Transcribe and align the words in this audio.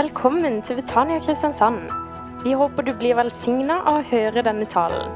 Velkommen 0.00 0.62
til 0.64 0.78
Betania 0.78 1.18
Kristiansand. 1.20 1.90
Vi 2.40 2.54
håper 2.56 2.86
du 2.86 2.92
blir 2.96 3.18
velsigna 3.18 3.82
av 3.90 3.98
å 3.98 4.04
høre 4.08 4.40
denne 4.46 4.64
talen. 4.70 5.10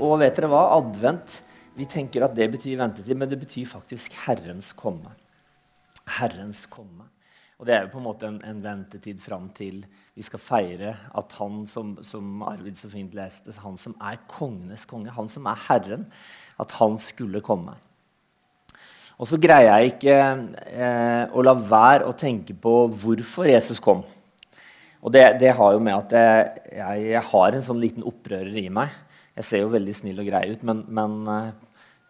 Og 0.00 0.14
vet 0.22 0.38
dere 0.38 0.48
hva? 0.48 0.62
Advent 0.78 1.34
vi 1.76 1.84
tenker 1.90 2.24
at 2.24 2.36
det 2.38 2.46
betyr 2.54 2.78
ventetid, 2.80 3.18
men 3.18 3.28
det 3.28 3.36
betyr 3.42 3.66
faktisk 3.68 4.16
Herrens 4.22 4.70
komme. 4.78 5.12
Herrens 6.16 6.62
komme. 6.70 7.10
Og 7.58 7.68
det 7.68 7.74
er 7.76 7.84
jo 7.84 7.92
på 7.92 8.00
en 8.00 8.06
måte 8.06 8.30
en, 8.30 8.40
en 8.46 8.64
ventetid 8.64 9.20
fram 9.20 9.50
til 9.58 9.82
vi 10.16 10.24
skal 10.24 10.40
feire 10.40 10.94
at 11.20 11.36
han 11.42 11.66
som, 11.68 11.98
som, 12.00 12.40
Arvid 12.46 12.80
så 12.80 12.88
fint 12.94 13.12
leste, 13.18 13.52
han 13.66 13.76
som 13.76 13.98
er 14.00 14.22
kongenes 14.30 14.88
konge, 14.88 15.12
han 15.18 15.28
som 15.28 15.50
er 15.50 15.60
Herren, 15.66 16.08
at 16.56 16.78
han 16.80 16.96
skulle 17.02 17.44
komme. 17.44 17.76
Og 19.18 19.26
så 19.26 19.38
greier 19.42 19.72
jeg 19.72 19.96
ikke 19.96 20.16
eh, 20.78 21.24
å 21.34 21.42
la 21.42 21.54
være 21.58 22.06
å 22.06 22.14
tenke 22.14 22.54
på 22.54 22.84
hvorfor 22.86 23.50
Jesus 23.50 23.80
kom. 23.82 24.04
Og 25.02 25.14
det, 25.14 25.24
det 25.42 25.54
har 25.58 25.74
jo 25.74 25.82
med 25.82 25.94
at 25.94 26.14
jeg, 26.14 26.64
jeg, 26.78 27.02
jeg, 27.12 27.22
har 27.32 27.54
en 27.54 27.64
sånn 27.64 27.80
liten 27.82 28.06
opprører 28.06 28.54
i 28.62 28.68
meg. 28.70 28.92
Jeg 29.38 29.46
ser 29.46 29.64
jo 29.64 29.72
veldig 29.72 29.94
snill 29.94 30.22
og 30.22 30.28
grei 30.30 30.44
ut, 30.52 30.62
men, 30.66 30.84
men 30.94 31.16
eh, 31.34 31.48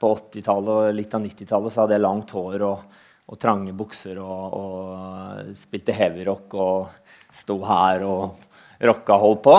på 0.01 0.11
80-tallet 0.15 0.75
og 0.75 0.97
litt 0.97 1.17
av 1.17 1.25
90-tallet 1.25 1.75
så 1.75 1.83
hadde 1.83 1.97
jeg 1.97 2.05
langt 2.05 2.35
hår 2.37 2.65
og, 2.69 2.99
og 3.29 3.41
trange 3.41 3.73
bukser 3.77 4.21
og, 4.23 4.59
og 4.59 5.49
spilte 5.59 5.97
heavyrock 5.97 6.59
og 6.61 7.15
sto 7.35 7.57
her 7.69 8.05
og 8.09 8.85
rocka 8.85 9.17
holdt 9.21 9.43
på. 9.49 9.57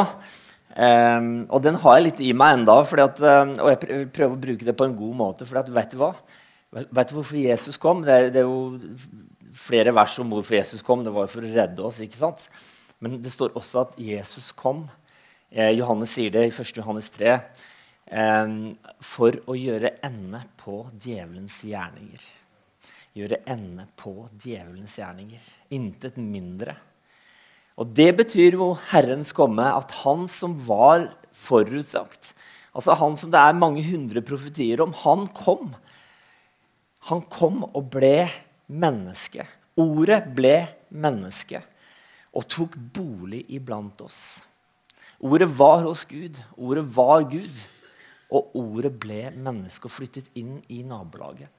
Um, 0.79 1.31
og 1.49 1.63
den 1.65 1.79
har 1.81 1.97
jeg 1.97 2.05
litt 2.05 2.21
i 2.23 2.29
meg 2.37 2.59
enda, 2.59 2.77
um, 2.85 3.55
og 3.57 3.71
jeg 3.73 4.05
prøver 4.15 4.35
å 4.37 4.43
bruke 4.45 4.67
det 4.67 4.77
på 4.77 4.85
en 4.85 4.95
god 4.95 5.17
måte. 5.17 5.49
For 5.49 5.73
vet 5.75 5.91
du 5.91 5.99
hva? 5.99 6.13
Vet 6.69 7.09
du 7.09 7.15
hvorfor 7.17 7.39
Jesus 7.39 7.79
kom? 7.81 8.03
Det 8.05 8.13
er, 8.13 8.27
det 8.29 8.43
er, 8.43 8.49
jo 8.49 9.47
flere 9.57 9.93
vers 9.95 10.17
om 10.21 10.29
hvorfor 10.35 10.59
Jesus 10.59 10.83
kom. 10.85 11.01
Det 11.05 11.13
var 11.13 11.29
for 11.31 11.45
å 11.45 11.53
redde 11.53 11.85
oss. 11.85 12.01
ikke 12.03 12.19
sant? 12.19 12.45
Men 13.01 13.17
det 13.23 13.33
står 13.33 13.55
også 13.57 13.85
at 13.87 13.95
Jesus 13.97 14.51
kom. 14.53 14.83
Eh, 15.49 15.71
Johannes 15.79 16.13
sier 16.13 16.33
det 16.35 16.45
i 16.45 16.53
1. 16.53 16.75
Johannes 16.77 17.09
3. 17.15 17.39
Eh, 18.05 18.53
for 19.01 19.39
å 19.49 19.57
gjøre 19.57 19.95
ende 20.05 20.43
på 20.61 20.83
djevelens 20.93 21.63
gjerninger. 21.65 22.27
Gjøre 23.17 23.41
ende 23.49 23.87
på 23.97 24.13
djevelens 24.37 24.99
gjerninger. 25.01 25.49
Intet 25.73 26.21
mindre. 26.21 26.77
Og 27.81 27.89
det 27.95 28.11
betyr 28.19 28.59
jo 28.59 28.73
Herrens 28.91 29.33
komme, 29.33 29.65
at 29.73 30.03
han 30.03 30.27
som 30.29 30.53
var 30.67 31.07
forutsagt, 31.33 32.33
altså 32.75 32.97
han 32.99 33.15
som 33.17 33.31
det 33.31 33.39
er 33.39 33.55
mange 33.55 33.81
hundre 33.87 34.21
profetier 34.25 34.83
om, 34.83 34.91
han 35.05 35.29
kom 35.31 35.71
han 37.07 37.23
kom 37.31 37.63
og 37.63 37.89
ble 37.93 38.27
menneske. 38.67 39.45
Ordet 39.79 40.23
ble 40.35 40.55
menneske 40.89 41.61
og 42.35 42.45
tok 42.51 42.75
bolig 42.93 43.45
iblant 43.55 44.01
oss. 44.03 44.41
Ordet 45.19 45.49
var 45.59 45.83
hos 45.83 46.05
Gud, 46.07 46.37
ordet 46.55 46.83
var 46.95 47.23
Gud, 47.31 47.61
og 48.29 48.51
ordet 48.55 48.91
ble 49.01 49.29
menneske 49.33 49.89
og 49.89 49.95
flyttet 49.95 50.29
inn 50.37 50.59
i 50.69 50.83
nabolaget. 50.87 51.49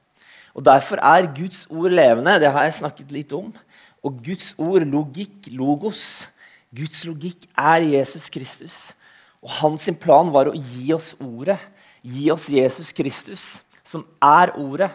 Og 0.55 0.63
Derfor 0.65 0.99
er 1.03 1.29
Guds 1.35 1.65
ord 1.71 1.91
levende. 1.91 2.39
Det 2.39 2.51
har 2.51 2.65
jeg 2.67 2.79
snakket 2.79 3.11
litt 3.11 3.33
om. 3.35 3.51
Og 4.03 4.17
Guds 4.23 4.53
ord, 4.59 4.83
logikk, 4.87 5.47
logos, 5.55 6.27
Guds 6.75 7.03
logikk 7.07 7.45
er 7.57 7.85
Jesus 7.85 8.29
Kristus. 8.31 8.75
Og 9.43 9.51
hans 9.61 9.89
plan 9.99 10.31
var 10.33 10.49
å 10.49 10.55
gi 10.55 10.91
oss 10.95 11.13
ordet, 11.19 11.59
gi 12.01 12.29
oss 12.31 12.47
Jesus 12.51 12.91
Kristus, 12.95 13.45
som 13.83 14.05
er 14.23 14.53
ordet 14.59 14.91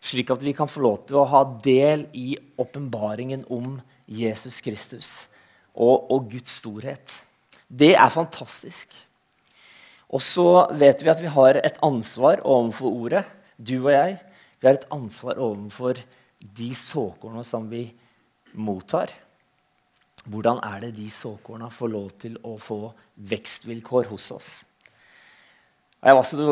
slik 0.00 0.30
at 0.32 0.42
vi 0.42 0.54
kan 0.56 0.68
få 0.70 0.82
lov 0.84 1.02
til 1.08 1.20
å 1.20 1.28
ha 1.28 1.42
del 1.64 2.06
i 2.16 2.32
åpenbaringen 2.60 3.44
om 3.52 3.78
Jesus 4.10 4.60
Kristus 4.64 5.28
og, 5.74 6.10
og, 6.10 6.30
Guds 6.32 6.56
storhet. 6.60 7.14
Det 7.68 7.92
er 7.94 8.10
fantastisk. 8.12 8.90
Og 10.10 10.22
så 10.24 10.66
vet 10.74 11.04
vi 11.04 11.12
at 11.12 11.20
vi 11.22 11.30
har 11.30 11.60
et 11.60 11.78
ansvar 11.86 12.42
overfor 12.42 12.96
ordet, 13.04 13.24
du 13.56 13.76
og 13.84 13.92
jeg. 13.94 14.16
Vi 14.58 14.66
har 14.66 14.80
et 14.80 14.88
ansvar 14.92 15.38
overfor 15.38 16.00
de 16.40 16.70
såkornene 16.74 17.44
som 17.46 17.68
vi 17.70 17.84
mottar. 18.58 19.12
Hvordan 20.26 20.58
er 20.66 20.82
det 20.84 20.96
de 20.98 21.06
såkornene 21.12 21.70
får 21.72 21.92
lov 21.92 22.10
til 22.18 22.34
å 22.44 22.56
få 22.60 22.82
vekstvilkår 23.30 24.10
hos 24.10 24.26
oss? 24.34 24.50
Jeg 26.00 26.16
var 26.16 26.24
så 26.24 26.44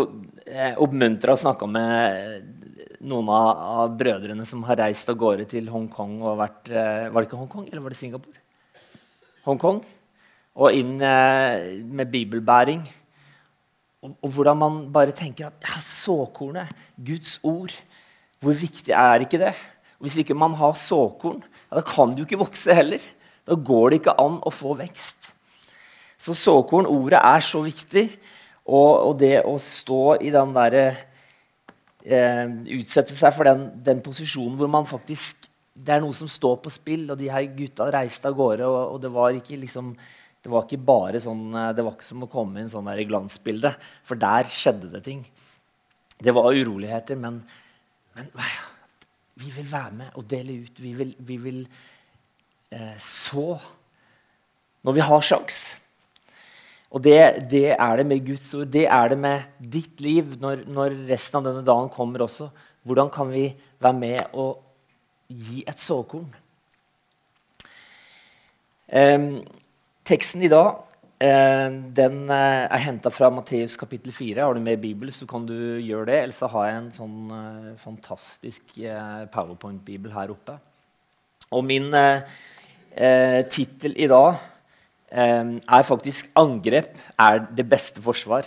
eh, 0.44 0.74
oppmuntra 0.76 1.32
og 1.32 1.40
snakka 1.40 1.66
med 1.72 2.77
noen 3.06 3.28
av, 3.30 3.48
av, 3.82 3.92
brødrene 3.98 4.46
som 4.48 4.64
har 4.66 4.80
reist 4.80 5.08
av 5.10 5.18
gårde 5.18 5.46
til 5.50 5.68
Hongkong 5.70 6.18
og 6.24 6.38
vært 6.40 6.70
eh, 6.72 7.06
Var 7.12 7.20
det 7.20 7.28
ikke 7.28 7.40
Hongkong, 7.40 7.68
eller 7.70 7.84
var 7.84 7.94
det 7.94 7.98
Singapore? 8.00 8.40
Hongkong. 9.46 9.82
Og 10.58 10.74
inn 10.74 10.96
eh, 11.04 11.78
med 11.86 12.10
bibelbæring. 12.10 12.82
Og, 14.02 14.14
og, 14.14 14.30
hvordan 14.34 14.58
man 14.58 14.80
bare 14.94 15.14
tenker 15.14 15.48
at 15.48 15.66
ja, 15.66 15.80
såkornet, 15.82 16.70
Guds 16.94 17.40
ord 17.42 17.74
Hvor 18.38 18.54
viktig 18.54 18.94
er 18.94 19.24
ikke 19.24 19.40
det? 19.42 19.54
Og 19.98 20.06
hvis 20.06 20.20
ikke 20.22 20.36
man 20.38 20.54
har 20.54 20.76
såkorn, 20.78 21.40
ja, 21.42 21.78
da 21.80 21.82
kan 21.86 22.14
du 22.14 22.22
ikke 22.22 22.38
vokse 22.38 22.74
heller. 22.74 23.02
Da 23.46 23.56
går 23.58 23.90
det 23.90 24.02
ikke 24.02 24.18
an 24.22 24.36
å 24.46 24.52
få 24.54 24.76
vekst. 24.78 25.32
Så 26.18 26.34
såkorn, 26.38 26.86
ordet, 26.86 27.18
er 27.18 27.42
så 27.42 27.64
viktig. 27.64 28.04
Og, 28.68 28.92
og, 29.08 29.12
det 29.18 29.40
å 29.48 29.56
stå 29.62 30.18
i 30.22 30.30
den 30.34 30.52
derre 30.54 30.84
eh, 32.08 32.46
Utsette 32.78 33.16
seg 33.16 33.34
for 33.36 33.48
den, 33.48 33.68
den, 33.84 34.00
posisjonen 34.04 34.56
hvor 34.58 34.70
man 34.72 34.88
faktisk 34.88 35.46
Det 35.78 35.94
er 35.94 36.02
noe 36.02 36.16
som 36.16 36.30
står 36.30 36.56
på 36.64 36.72
spill, 36.74 37.04
og 37.12 37.18
de 37.20 37.28
her 37.30 37.44
gutta 37.54 37.86
reiste 37.94 38.26
av 38.26 38.34
gårde, 38.34 38.66
og, 38.66 38.96
og 38.96 39.02
det 39.04 39.12
var 39.14 39.36
ikke 39.36 39.60
liksom 39.60 39.92
det 40.38 40.50
var 40.52 40.64
ikke 40.64 40.86
bare 40.86 41.20
sånn, 41.22 41.48
eh, 41.54 41.70
det 41.74 41.84
var 41.84 41.94
ikke 41.96 42.06
som 42.06 42.24
å 42.24 42.30
komme 42.30 42.62
inn 42.62 42.70
i 42.70 42.82
der 42.88 43.02
i 43.02 43.06
glansbildet, 43.08 43.86
for 44.06 44.18
der 44.18 44.48
skjedde 44.48 44.90
det 44.92 45.02
ting. 45.06 45.24
Det 46.18 46.34
var 46.34 46.54
uroligheter, 46.54 47.18
men, 47.18 47.40
men 48.16 48.30
vi 49.38 49.50
vil 49.54 49.66
være 49.70 49.98
med 49.98 50.18
og 50.18 50.26
dele 50.30 50.60
ut. 50.64 50.80
Vi 50.82 50.92
vil, 50.98 51.12
vi 51.18 51.36
vil 51.42 51.60
eh, 52.74 52.96
så 53.02 53.58
når 54.86 54.96
vi 54.96 55.04
har 55.04 55.26
sjans. 55.26 55.62
Og 56.88 57.02
det, 57.04 57.18
det, 57.52 57.74
er 57.76 58.00
det 58.00 58.06
med 58.08 58.24
Guds 58.24 58.48
ord. 58.56 58.70
Det 58.72 58.86
er 58.88 59.12
det 59.12 59.18
med 59.20 59.60
ditt 59.60 60.00
liv 60.00 60.38
når, 60.40 60.64
når, 60.72 60.96
resten 61.10 61.40
av 61.40 61.50
denne 61.50 61.64
dagen 61.66 61.90
kommer 61.92 62.24
også. 62.24 62.48
Hvordan 62.88 63.10
kan 63.12 63.28
vi 63.32 63.50
være 63.82 63.98
med 63.98 64.20
og 64.32 64.62
gi 65.28 65.64
et 65.68 65.82
såkorn? 65.82 66.28
Eh, 68.88 69.26
teksten 70.08 70.46
i 70.46 70.48
dag 70.48 70.78
eh, 71.20 71.68
den 71.98 72.22
er 72.32 72.80
henta 72.86 73.12
fra 73.12 73.28
Matteus 73.36 73.76
kapittel 73.76 74.14
4. 74.14 74.40
Har 74.40 74.56
du 74.56 74.64
med 74.64 74.80
Bibel, 74.80 75.12
så 75.12 75.28
kan 75.28 75.44
du 75.44 75.54
gjøre 75.76 76.08
det. 76.08 76.20
Eller 76.22 76.36
så 76.40 76.48
har 76.54 76.70
jeg 76.70 76.80
en 76.80 76.92
sånn 76.94 77.18
eh, 77.36 77.72
fantastisk 77.84 78.78
eh, 78.80 79.26
powerpoint-bibel 79.34 80.16
her 80.16 80.32
oppe. 80.32 80.56
Og 81.52 81.64
min 81.64 81.92
eh, 81.96 82.38
eh, 82.96 83.42
tittel 83.52 83.96
i 83.96 84.08
dag 84.08 84.40
er 85.08 85.88
faktisk 85.88 86.28
angrep 86.36 86.96
er 87.18 87.40
det 87.56 87.64
beste 87.68 88.02
forsvar. 88.04 88.44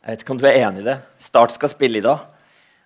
Jeg 0.00 0.14
vet 0.14 0.22
ikke 0.24 0.32
om 0.34 0.38
du 0.40 0.46
er 0.48 0.62
enig 0.64 0.80
i 0.82 0.88
det. 0.88 0.96
Start 1.20 1.52
skal 1.54 1.70
spille 1.70 2.00
i 2.00 2.04
dag. 2.04 2.22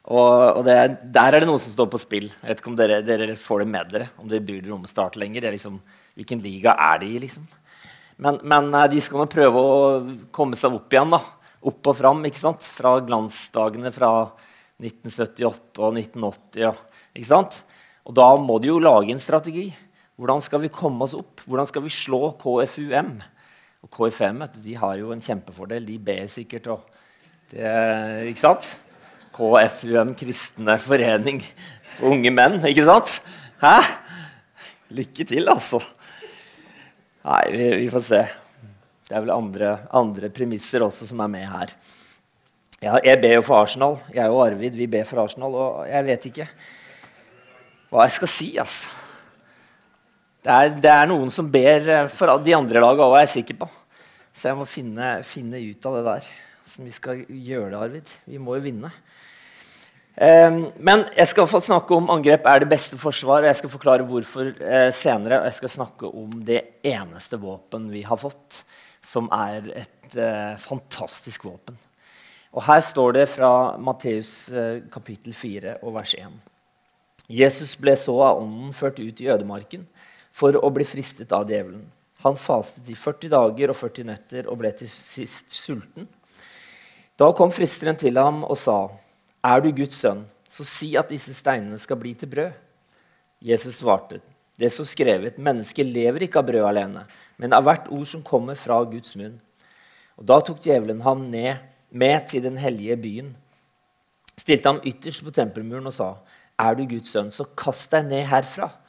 Og, 0.05 0.59
og 0.59 0.69
er, 0.69 0.97
Der 1.01 1.33
er 1.33 1.41
det 1.41 1.49
noe 1.49 1.61
som 1.63 1.73
står 1.73 1.89
på 1.93 2.01
spill. 2.03 2.27
Jeg 2.29 2.51
vet 2.51 2.61
ikke 2.61 2.73
om 2.73 2.79
dere, 2.79 3.01
dere 3.07 3.37
får 3.39 3.63
det 3.63 3.69
med 3.71 3.93
dere. 3.93 4.09
Om 4.21 4.29
dere 4.29 4.45
bryr 4.45 4.65
dere 4.65 4.75
om 4.77 4.89
Start 4.89 5.17
lenger. 5.21 5.47
Liksom, 5.55 5.79
hvilken 6.19 6.43
liga 6.45 6.75
er 6.75 7.01
de 7.01 7.13
i? 7.15 7.21
liksom? 7.23 7.47
Men, 8.21 8.41
men, 8.43 8.69
eh, 8.75 8.91
de 8.93 9.01
skal 9.03 9.23
nå 9.23 9.29
prøve 9.31 9.63
å 9.63 9.79
komme 10.35 10.59
seg 10.59 10.75
opp 10.77 10.93
igjen. 10.93 11.15
da. 11.15 11.23
Opp 11.65 11.93
og 11.93 11.97
fram. 11.97 12.27
ikke 12.27 12.43
sant? 12.43 12.67
Fra 12.67 12.99
glansdagene 13.01 13.95
fra 13.95 14.11
1978 14.83 15.81
og 15.81 15.97
1980. 15.97 16.85
ikke 17.15 17.31
sant? 17.31 17.63
Og 18.05 18.19
da 18.19 18.29
må 18.37 18.59
de 18.61 18.75
jo 18.75 18.83
lage 18.83 19.15
en 19.15 19.23
strategi. 19.23 19.71
Hvordan 20.15 20.43
skal 20.45 20.63
vi 20.63 20.71
komme 20.71 21.03
oss 21.03 21.17
opp? 21.19 21.43
Hvordan 21.43 21.67
skal 21.67 21.83
vi 21.83 21.91
slå 21.91 22.29
KFUM? 22.39 23.17
Og 23.83 23.91
KFM 23.91 24.45
de 24.63 24.77
har 24.79 25.01
jo 25.01 25.11
en 25.11 25.23
kjempefordel. 25.23 25.83
De 25.89 25.99
ber 25.99 26.29
sikkert. 26.31 26.71
Og 26.71 26.87
ikke 27.51 28.39
sant? 28.39 28.77
KFUM, 29.35 30.15
Kristne 30.15 30.79
forening 30.79 31.43
for 31.97 32.15
unge 32.15 32.31
menn. 32.31 32.61
Ikke 32.71 32.87
sant? 32.87 33.19
Hæ? 33.59 33.75
Lykke 34.95 35.27
til, 35.27 35.51
altså. 35.51 35.83
Nei, 37.25 37.45
vi, 37.51 37.69
vi 37.83 37.91
får 37.91 38.07
se. 38.07 38.25
Det 39.09 39.19
er 39.19 39.25
vel 39.25 39.35
andre, 39.35 39.77
andre, 39.91 40.31
premisser 40.33 40.87
også 40.87 41.11
som 41.11 41.27
er 41.27 41.35
med 41.35 41.49
her. 41.51 41.75
Ja, 42.85 43.01
jeg 43.03 43.19
ber 43.19 43.41
jo 43.41 43.47
for 43.51 43.65
Arsenal. 43.65 43.99
Jeg 44.15 44.31
og 44.31 44.47
Arvid 44.47 44.79
vi 44.79 44.87
ber 44.87 45.09
for 45.09 45.27
Arsenal. 45.27 45.59
Og 45.59 45.89
jeg 45.91 46.07
vet 46.07 46.31
ikke 46.31 46.53
hva 47.91 48.07
jeg 48.07 48.21
skal 48.23 48.31
si, 48.31 48.55
altså. 48.63 49.01
Det 50.45 50.53
er, 50.53 50.75
det 50.77 50.91
er, 50.93 51.07
noen 51.09 51.31
som 51.33 51.47
ber 51.49 51.87
eh, 51.89 52.07
for 52.13 52.29
de 52.45 52.53
andre 52.53 52.83
lagene 52.83 53.07
òg, 53.07 53.15
er 53.17 53.23
jeg 53.25 53.37
sikker 53.39 53.63
på. 53.63 53.69
Så 54.35 54.51
jeg 54.51 54.59
må 54.59 54.67
finne, 54.69 55.15
finne 55.25 55.61
ut 55.63 55.87
av 55.89 55.97
det 55.97 56.03
der. 56.05 56.27
Åssen 56.65 56.89
vi 56.89 56.93
skal 56.93 57.23
gjøre 57.25 57.71
det, 57.73 57.79
Arvid. 57.79 58.13
Vi 58.29 58.41
må 58.43 58.59
jo 58.59 58.65
vinne. 58.67 58.91
Um, 60.15 60.61
men 60.85 61.07
jeg 61.17 61.31
skal 61.33 61.49
få 61.51 61.63
snakke 61.65 61.97
om 61.97 62.13
angrep 62.13 62.45
er 62.47 62.61
det 62.63 62.69
beste 62.71 62.99
forsvar, 63.01 63.41
og 63.41 63.49
jeg 63.49 63.59
skal 63.63 63.73
forklare 63.73 64.07
hvorfor 64.07 64.53
uh, 64.53 64.91
senere. 64.95 65.41
Og 65.41 65.49
jeg 65.49 65.59
skal 65.63 65.75
snakke 65.79 66.13
om 66.13 66.37
det 66.45 66.61
eneste 66.93 67.41
våpen 67.41 67.89
vi 67.95 68.05
har 68.05 68.21
fått, 68.21 68.61
som 69.01 69.33
er 69.33 69.73
et 69.87 70.19
uh, 70.19 70.61
fantastisk 70.61 71.49
våpen. 71.49 71.81
Og 72.53 72.69
Her 72.69 72.85
står 72.85 73.17
det 73.17 73.31
fra 73.33 73.53
Matteus 73.81 74.51
uh, 74.53 74.85
kapittel 74.93 75.33
4 75.33 75.79
og 75.81 75.97
vers 75.97 76.19
1. 76.21 76.37
Jesus 77.33 77.73
ble 77.81 77.97
så 77.97 78.19
av 78.21 78.45
ånden 78.45 78.77
ført 78.77 79.01
ut 79.01 79.25
i 79.25 79.33
ødemarken 79.33 79.89
for 80.35 80.57
å 80.59 80.71
bli 80.75 80.87
fristet 80.87 81.33
av 81.33 81.47
djevelen. 81.51 81.85
Han 82.25 82.37
fastet 82.41 82.89
i 82.91 82.97
40 82.99 83.31
dager 83.31 83.71
og 83.71 83.79
40 83.79 84.09
netter 84.09 84.49
og 84.51 84.59
ble 84.63 84.73
til 84.75 84.91
sist 84.91 85.53
sulten. 85.55 86.09
Da 87.21 87.31
kom 87.37 87.53
fristeren 87.55 87.99
til 88.01 88.19
ham 88.19 88.43
og 88.43 88.59
sa, 88.59 88.91
'Er 89.45 89.61
du 89.61 89.71
Guds 89.71 89.95
sønn, 89.95 90.25
så 90.49 90.65
si 90.65 90.97
at 90.97 91.09
disse 91.09 91.35
steinene 91.35 91.79
skal 91.79 91.97
bli 91.97 92.15
til 92.15 92.29
brød.' 92.29 92.53
Jesus 93.43 93.75
svarte, 93.75 94.21
'Det 94.59 94.73
står 94.73 94.85
skrevet, 94.85 95.39
mennesket 95.39 95.87
lever 95.87 96.23
ikke 96.23 96.39
av 96.39 96.47
brød 96.47 96.65
alene, 96.65 97.07
men 97.39 97.53
av 97.53 97.63
hvert 97.63 97.89
ord 97.91 98.07
som 98.07 98.23
kommer 98.23 98.55
fra 98.55 98.83
Guds 98.85 99.15
munn.' 99.17 99.41
Og 100.17 100.27
Da 100.27 100.41
tok 100.41 100.61
djevelen 100.61 101.03
ham 101.03 101.31
ned 101.31 101.57
med 101.91 102.29
til 102.29 102.43
den 102.43 102.57
hellige 102.57 102.97
byen, 102.97 103.37
stilte 104.37 104.67
ham 104.69 104.81
ytterst 104.85 105.25
på 105.25 105.31
tempelmuren 105.31 105.87
og 105.87 105.93
sa, 105.93 106.15
'Er 106.59 106.75
du 106.75 106.87
Guds 106.87 107.13
sønn, 107.13 107.31
så 107.31 107.45
kast 107.57 107.91
deg 107.91 108.05
ned 108.07 108.27
herfra.' 108.27 108.84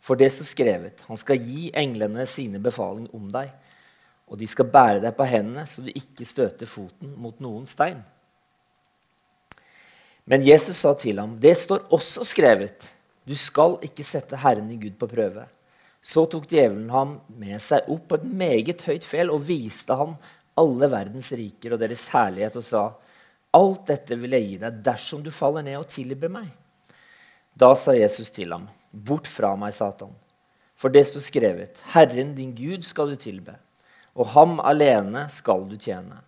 For 0.00 0.16
det 0.16 0.30
står 0.32 0.48
skrevet, 0.48 1.02
han 1.06 1.18
skal 1.20 1.42
gi 1.44 1.68
englene 1.76 2.24
sine 2.26 2.60
befaling 2.62 3.08
om 3.16 3.28
deg 3.32 3.50
og 4.30 4.38
de 4.38 4.46
skal 4.46 4.70
bære 4.70 5.02
deg 5.02 5.14
på 5.18 5.26
hendene 5.26 5.66
så 5.66 5.82
du 5.82 5.90
ikke 5.90 6.26
støter 6.28 6.70
foten 6.70 7.12
mot 7.18 7.40
noen 7.42 7.66
stein. 7.66 7.98
Men 10.30 10.44
Jesus 10.46 10.78
sa 10.84 10.94
til 10.94 11.18
ham, 11.18 11.34
det 11.42 11.56
står 11.58 11.88
også 11.90 12.24
skrevet, 12.28 12.86
du 13.26 13.34
skal 13.34 13.80
ikke 13.84 14.06
sette 14.06 14.38
Herren 14.38 14.70
i 14.70 14.78
Gud 14.78 14.94
på 15.00 15.08
prøve. 15.10 15.48
Så 16.00 16.24
tok 16.30 16.46
djevelen 16.48 16.88
ham 16.94 17.18
med 17.40 17.58
seg 17.60 17.90
opp 17.90 18.06
på 18.08 18.20
et 18.20 18.28
meget 18.30 18.86
høyt 18.86 19.04
fjell 19.04 19.32
og 19.34 19.42
viste 19.48 19.98
ham 19.98 20.14
alle 20.60 20.86
verdens 20.92 21.32
riker 21.34 21.74
og 21.74 21.82
deres 21.82 22.06
herlighet 22.14 22.56
og 22.60 22.64
sa, 22.64 22.84
alt 23.56 23.90
dette 23.90 24.14
vil 24.16 24.36
jeg 24.36 24.46
gi 24.46 24.58
deg 24.62 24.82
dersom 24.86 25.24
du 25.26 25.32
faller 25.34 25.66
ned 25.66 25.80
og 25.80 25.90
tilber 25.90 26.30
meg. 26.30 26.46
Da 27.58 27.74
sa 27.74 27.96
Jesus 27.98 28.30
til 28.30 28.54
ham, 28.54 28.68
bort 28.90 29.28
fra 29.30 29.54
meg, 29.58 29.74
Satan, 29.76 30.12
for 30.76 30.92
det 30.92 31.06
sto 31.08 31.20
skrevet, 31.22 31.82
Herren 31.94 32.34
din 32.36 32.54
Gud 32.56 32.86
skal 32.86 33.12
du 33.12 33.20
tilbe 33.20 33.56
og 34.20 34.26
ham 34.34 34.58
alene 34.60 35.26
skal 35.30 35.66
du 35.68 35.76
tjene. 35.80 36.18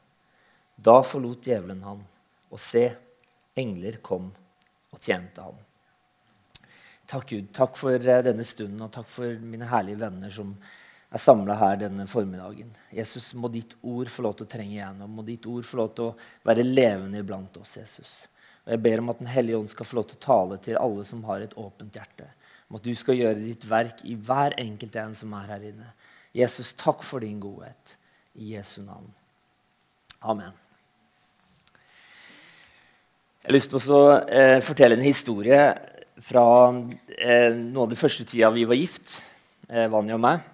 Da 0.77 1.01
forlot 1.07 1.45
djevelen 1.47 1.83
ham, 1.87 2.01
og 2.53 2.61
se, 2.61 2.89
engler 3.59 3.99
kom 4.05 4.31
og 4.93 5.01
tjente 5.01 5.45
ham. 5.45 5.59
Takk, 7.09 7.29
Gud. 7.29 7.51
Takk 7.53 7.77
for 7.77 7.97
eh, 7.97 8.23
denne 8.25 8.45
stunden, 8.47 8.81
og 8.87 8.93
takk 8.95 9.09
for 9.11 9.37
mine 9.45 9.69
herlige 9.69 10.01
venner 10.01 10.33
som 10.33 10.55
er 11.13 11.21
samla 11.21 11.59
her 11.61 11.77
denne 11.83 12.07
formiddagen. 12.09 12.71
Jesus, 12.95 13.35
må 13.37 13.51
ditt 13.53 13.75
ord 13.85 14.09
få 14.09 14.25
lov 14.25 14.39
til 14.39 14.49
å 14.49 14.53
trenge 14.55 14.79
igjennom. 14.79 15.19
Må 15.19 15.25
ditt 15.27 15.47
ord 15.51 15.67
få 15.69 15.83
lov 15.83 15.91
til 15.93 16.09
å 16.09 16.47
være 16.49 16.65
levende 16.65 17.21
iblant 17.21 17.59
oss, 17.61 17.77
Jesus. 17.77 18.15
Og 18.65 18.73
Jeg 18.73 18.83
ber 18.87 19.03
om 19.03 19.13
at 19.13 19.21
Den 19.21 19.29
hellige 19.29 19.59
ånd 19.59 19.69
skal 19.69 19.89
få 19.89 19.99
lov 19.99 20.09
til 20.09 20.21
å 20.21 20.25
tale 20.25 20.61
til 20.65 20.81
alle 20.81 21.05
som 21.05 21.21
har 21.29 21.45
et 21.45 21.59
åpent 21.61 22.01
hjerte. 22.01 22.31
Om 22.73 22.79
at 22.79 22.87
du 22.89 22.95
skal 22.97 23.19
gjøre 23.19 23.37
ditt 23.37 23.67
verk 23.69 23.99
i 24.09 24.15
hver 24.17 24.55
enkelt 24.57 24.95
en 24.97 25.13
som 25.13 25.33
er 25.37 25.51
her 25.53 25.65
inne. 25.69 25.91
Jesus, 26.33 26.71
takk 26.73 27.03
for 27.05 27.21
din 27.21 27.37
godhet. 27.37 27.99
I 28.33 28.55
Jesu 28.55 28.79
navn. 28.81 29.11
Amen. 30.25 30.55
Jeg 33.43 33.51
har 33.51 33.57
lyst 33.59 33.75
til 33.75 33.93
å 33.93 34.01
eh, 34.25 34.63
fortelle 34.65 34.97
en 34.97 35.05
historie 35.05 35.61
fra 36.25 36.47
eh, 36.73 37.53
noe 37.53 37.85
av 37.85 37.93
det 37.93 38.01
første 38.01 38.25
tida 38.25 38.49
vi 38.57 38.65
var 38.65 38.81
gift, 38.81 39.19
eh, 39.69 39.85
Vanja 39.93 40.17
og 40.17 40.25
meg. 40.25 40.49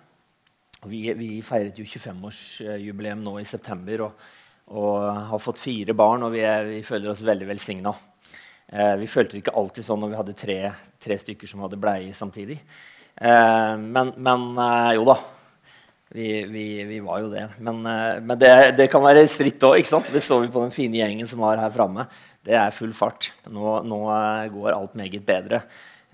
Vi, 0.90 1.04
vi, 1.14 1.30
feiret 1.46 1.78
jo 1.78 1.86
25-årsjubileum 1.86 3.22
nå 3.22 3.38
i 3.38 3.46
september 3.46 4.08
og, 4.08 4.26
og, 4.74 5.06
har 5.30 5.46
fått 5.46 5.62
fire 5.62 5.94
barn. 5.94 6.26
Og 6.26 6.34
vi, 6.34 6.42
er, 6.42 6.66
vi 6.66 6.82
føler 6.82 7.14
oss 7.14 7.22
veldig 7.22 7.46
velsigna. 7.54 7.94
Vi 8.68 9.06
følte 9.08 9.36
det 9.36 9.42
ikke 9.42 9.56
alltid 9.56 9.84
sånn 9.86 10.02
når 10.02 10.10
vi 10.12 10.18
hadde 10.18 10.36
tre, 10.36 10.58
tre 11.00 11.16
stykker 11.16 11.48
som 11.48 11.62
hadde 11.64 11.80
bleie 11.80 12.12
samtidig. 12.16 12.58
Eh, 13.20 13.74
men, 13.80 14.12
men 14.20 14.44
eh, 14.62 14.94
jo 14.98 15.06
da, 15.08 15.16
vi, 16.14 16.44
vi, 16.46 16.84
vi, 16.88 17.00
var 17.04 17.20
jo 17.20 17.30
det. 17.32 17.44
Men, 17.58 17.80
eh, 17.86 18.18
men 18.22 18.38
det, 18.40 18.52
det, 18.78 18.88
kan 18.92 19.04
være 19.04 19.26
stritt 19.28 19.64
òg. 19.66 19.82
Det 20.12 20.22
så 20.24 20.40
vi 20.40 20.50
på 20.52 20.62
den 20.64 20.74
fine 20.74 21.00
gjengen 21.02 21.28
som 21.28 21.42
var 21.44 21.60
her 21.60 21.72
framme. 21.74 22.06
Det 22.44 22.56
er 22.56 22.74
full 22.74 22.94
fart. 22.96 23.32
Nå, 23.50 23.80
nå 23.84 24.02
eh, 24.14 24.48
går 24.54 24.72
alt 24.72 24.96
meget 25.00 25.26
bedre. 25.26 25.62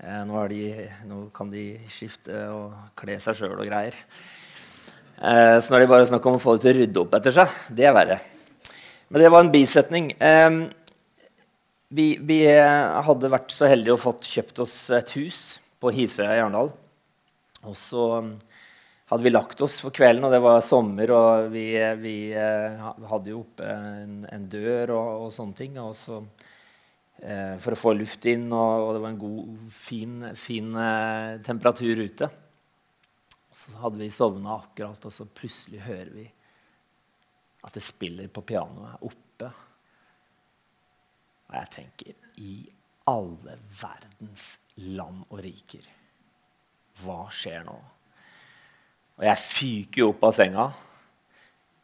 Eh, 0.03 0.23
nå, 0.27 0.47
de, 0.51 0.63
nå, 1.07 1.27
kan 1.35 1.51
de 1.53 1.67
skifte 1.91 2.47
og 2.51 2.73
kle 2.99 3.19
seg 3.23 3.39
sjøl 3.39 3.55
og 3.59 3.67
greier. 3.69 3.95
Så 5.15 5.71
nå 5.71 5.77
er 5.77 5.85
det 5.85 5.87
bare 5.87 6.07
snakk 6.09 6.25
om 6.27 6.35
å 6.35 6.39
få 6.43 6.57
det 6.57 6.65
til 6.65 6.73
å 6.73 6.79
rydde 6.81 6.99
opp 6.99 7.13
etter 7.15 7.31
seg. 7.37 7.53
Det 7.71 7.85
er 7.87 7.93
verre. 7.95 8.17
Men 9.07 9.21
det 9.23 9.29
var 9.31 9.45
en 9.45 9.51
bisetning. 9.53 10.09
Vi, 11.93 12.15
vi 12.17 12.39
hadde 12.49 13.29
vært 13.29 13.53
så 13.53 13.69
heldige 13.69 13.93
å 13.93 14.01
fått 14.01 14.25
kjøpt 14.25 14.63
oss 14.63 14.73
et 14.95 15.11
hus 15.19 15.41
på 15.79 15.91
Hisøya 15.93 16.33
i 16.33 16.41
Arendal. 16.41 16.71
Og 17.65 17.75
så 17.77 18.05
hadde 19.05 19.23
vi 19.23 19.33
lagt 19.33 19.61
oss 19.61 19.77
for 19.83 19.93
kvelden, 19.93 20.25
og 20.25 20.33
det 20.33 20.41
var 20.41 20.63
sommer, 20.65 21.11
og 21.13 21.51
vi, 21.53 21.67
vi 22.01 22.15
eh, 22.33 22.85
hadde 23.09 23.31
jo 23.31 23.43
oppe 23.43 23.67
en, 23.69 24.23
en 24.33 24.47
dør 24.49 24.95
og, 24.95 25.09
og, 25.25 25.33
sånne 25.33 25.57
ting. 25.59 25.77
Og 25.81 25.93
så, 25.97 26.21
eh, 27.21 27.53
for 27.61 27.75
å 27.75 27.79
få 27.79 27.93
luft 27.97 28.25
inn, 28.31 28.47
og, 28.49 28.87
og, 28.87 28.89
det 28.95 29.03
var 29.03 29.13
en 29.13 29.21
god, 29.21 29.59
fin, 29.73 30.15
fin 30.39 30.73
eh, 30.81 31.35
temperatur 31.45 32.01
ute. 32.01 32.31
Så 33.55 33.77
hadde 33.83 34.01
vi 34.01 34.09
sovna 34.11 34.57
akkurat, 34.57 35.05
og 35.05 35.13
så 35.13 35.27
plutselig 35.29 35.85
hører 35.85 36.11
vi 36.15 36.25
at 37.65 37.77
det 37.77 37.81
spiller 37.81 38.29
på 38.29 38.43
pianoet 38.45 39.05
oppe. 39.05 39.53
Og 41.49 41.57
jeg 41.59 41.71
tenker 41.75 42.13
I 42.41 42.53
alle 43.09 43.57
verdens 43.79 44.55
land 44.81 45.27
og 45.29 45.41
riker, 45.45 45.83
hva 47.03 47.25
skjer 47.33 47.63
nå? 47.67 47.75
Og 49.15 49.23
jeg 49.23 49.39
fyker 49.39 50.01
jo 50.01 50.09
opp 50.11 50.25
av 50.27 50.33
senga, 50.35 50.65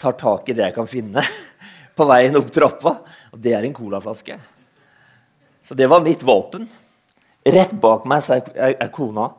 tar 0.01 0.17
tak 0.19 0.49
i 0.49 0.55
det 0.57 0.65
jeg 0.65 0.75
kan 0.75 0.89
finne 0.89 1.23
på 1.97 2.07
veien 2.09 2.39
opp 2.39 2.49
trappa, 2.51 2.95
og 3.31 3.43
det 3.43 3.53
er 3.55 3.67
en 3.67 3.75
colaflaske. 3.75 4.37
Så 5.61 5.77
det 5.77 5.87
var 5.91 6.03
mitt 6.03 6.23
våpen. 6.25 6.65
Rett 7.45 7.73
bak 7.81 8.07
meg 8.09 8.25
er, 8.33 8.49
er, 8.55 8.75
er 8.81 8.91
kona. 8.93 9.29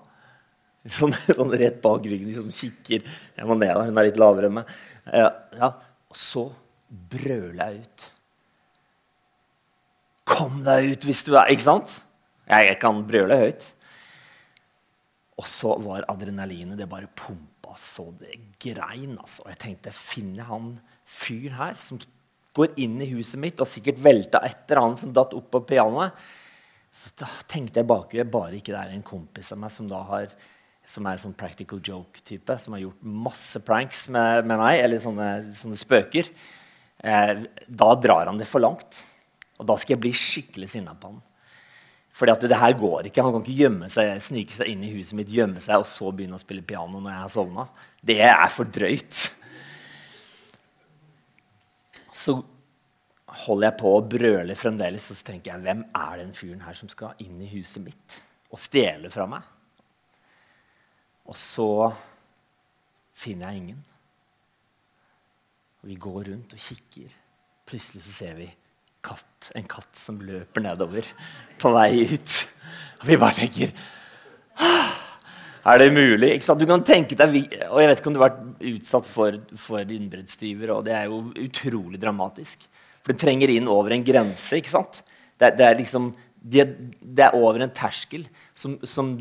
Sånn, 0.83 1.15
sånn, 1.37 1.53
rett 1.59 1.83
bak 1.83 2.07
ryggen, 2.07 2.31
liksom 2.31 2.51
kikker. 2.55 3.05
Jeg 3.37 3.49
må 3.49 3.59
ned, 3.59 3.75
hun 3.75 3.99
er 3.99 4.09
litt 4.09 4.21
lavere 4.21 4.49
enn 4.49 4.59
meg. 4.61 4.73
Ja, 5.07 5.29
ja. 5.59 5.73
Og 6.13 6.19
så 6.19 6.47
brøler 6.89 7.61
jeg 7.61 7.83
ut. 7.83 8.07
Kom 10.33 10.63
deg 10.67 10.93
ut 10.93 11.07
hvis 11.09 11.23
du 11.27 11.35
er 11.37 11.53
Ikke 11.53 11.69
sant? 11.69 12.01
Jeg, 12.49 12.77
kan 12.83 12.99
brøle 13.07 13.39
høyt. 13.39 13.69
Og 15.41 15.47
så 15.49 15.77
var 15.81 16.09
adrenalinet 16.11 16.77
Det 16.81 16.89
bare 16.91 17.09
pumpa 17.09 17.77
så 17.79 18.11
det 18.21 18.35
grein. 18.61 19.17
altså. 19.17 19.47
Jeg 19.49 19.61
tenkte, 19.63 19.95
finner 19.97 20.49
han 20.51 20.75
fyren 21.09 21.57
her 21.57 21.79
som 21.81 22.01
går 22.53 22.75
inn 22.85 22.99
i 23.01 23.09
huset 23.15 23.41
mitt 23.41 23.61
og 23.65 23.69
sikkert 23.71 24.03
velta 24.05 24.43
etter 24.45 24.81
han 24.83 24.97
som 25.01 25.15
datt 25.15 25.33
opp 25.37 25.49
på 25.55 25.63
pianoet? 25.71 26.13
Så 26.93 27.15
da 27.17 27.29
tenkte 27.49 27.81
jeg 27.81 27.89
bakover 27.89 28.29
bare 28.29 28.59
ikke 28.59 28.75
det 28.75 28.83
er 28.83 28.93
en 28.93 29.07
kompis 29.07 29.55
av 29.55 29.63
meg 29.63 29.73
som 29.73 29.89
da 29.89 30.03
har 30.11 30.35
som 30.93 31.07
er 31.07 31.21
sånn 31.23 31.37
practical 31.39 31.79
joke-type, 31.79 32.57
som 32.59 32.75
har 32.75 32.83
gjort 32.83 33.07
masse 33.07 33.61
pranks 33.65 34.09
med, 34.13 34.43
med 34.51 34.59
meg, 34.59 34.81
eller 34.83 35.01
sånne, 35.03 35.29
sånne 35.55 35.79
spøker. 35.79 36.29
Eh, 36.99 37.45
da 37.67 37.91
drar 38.03 38.29
han 38.31 38.41
det 38.41 38.49
for 38.51 38.65
langt. 38.65 38.99
Og 39.63 39.69
da 39.71 39.77
skal 39.79 39.95
jeg 39.95 40.03
bli 40.03 40.11
skikkelig 40.17 40.73
sinna 40.73 40.97
på 40.99 41.13
han. 41.13 41.21
Fordi 42.13 42.35
at 42.35 42.45
det 42.51 42.59
her 42.59 42.75
går 42.77 43.07
ikke. 43.09 43.23
Han 43.25 43.37
kan 43.37 43.45
ikke 43.45 43.61
gjemme 43.63 43.89
seg, 43.93 44.11
snike 44.21 44.53
seg 44.53 44.73
inn 44.73 44.83
i 44.85 44.91
huset 44.93 45.17
mitt 45.17 45.31
gjemme 45.33 45.63
seg, 45.63 45.81
og 45.81 45.89
så 45.89 46.11
begynne 46.13 46.37
å 46.37 46.43
spille 46.43 46.65
piano 46.67 46.99
når 46.99 47.15
jeg 47.15 47.23
har 47.23 47.33
sovna. 47.33 47.67
Det 48.03 48.19
er 48.27 48.49
for 48.53 48.69
drøyt. 48.69 49.21
Så 52.13 52.35
holder 53.47 53.69
jeg 53.71 53.79
på 53.81 53.95
å 53.95 54.03
brøle 54.05 54.59
fremdeles, 54.59 55.09
og 55.09 55.17
så 55.17 55.31
tenker 55.31 55.55
jeg 55.55 55.65
hvem 55.65 55.87
er 56.03 56.19
den 56.21 56.35
fyren 56.37 56.67
her 56.67 56.77
som 56.77 56.91
skal 56.93 57.17
inn 57.25 57.41
i 57.41 57.49
huset 57.55 57.87
mitt 57.87 58.19
og 58.53 58.61
stjele 58.61 59.09
fra 59.15 59.25
meg? 59.31 59.47
Og 61.31 61.39
så 61.39 61.71
finner 63.17 63.49
jeg 63.49 63.63
ingen. 63.63 63.81
Vi 65.87 65.97
går 65.97 66.29
rundt 66.29 66.53
og 66.53 66.61
kikker. 66.61 67.15
Plutselig 67.67 68.05
så 68.05 68.13
ser 68.19 68.37
vi 68.37 68.51
katt, 69.03 69.53
en 69.59 69.69
katt 69.69 69.99
som 69.99 70.21
løper 70.23 70.65
nedover 70.65 71.07
på 71.61 71.73
vei 71.75 72.05
ut. 72.13 72.37
Og 73.03 73.09
vi 73.09 73.19
bare 73.19 73.39
tenker 73.43 73.73
Er 75.63 75.79
det 75.79 75.93
mulig? 75.95 76.33
Du 76.43 76.67
kan 76.67 76.85
tenke 76.87 77.19
deg, 77.19 77.37
og 77.69 77.81
Jeg 77.81 77.89
vet 77.91 78.01
ikke 78.01 78.11
om 78.11 78.17
du 78.17 78.21
har 78.23 78.31
vært 78.31 78.67
utsatt 78.73 79.07
for, 79.07 79.39
for 79.59 79.81
innbruddstyver. 79.83 80.75
og 80.75 80.85
Det 80.87 80.95
er 80.97 81.11
jo 81.11 81.25
utrolig 81.39 82.01
dramatisk. 82.03 82.67
For 83.03 83.15
det 83.15 83.23
trenger 83.23 83.51
inn 83.51 83.71
over 83.71 83.95
en 83.95 84.07
grense. 84.07 84.57
ikke 84.59 84.75
sant? 84.75 85.03
Det, 85.39 85.57
det 85.59 85.67
er 85.67 85.79
liksom 85.79 86.13
Det, 86.43 86.65
det 86.99 87.23
er 87.23 87.37
over 87.39 87.63
en 87.63 87.71
terskel 87.71 88.25
som, 88.55 88.75
som, 88.83 89.13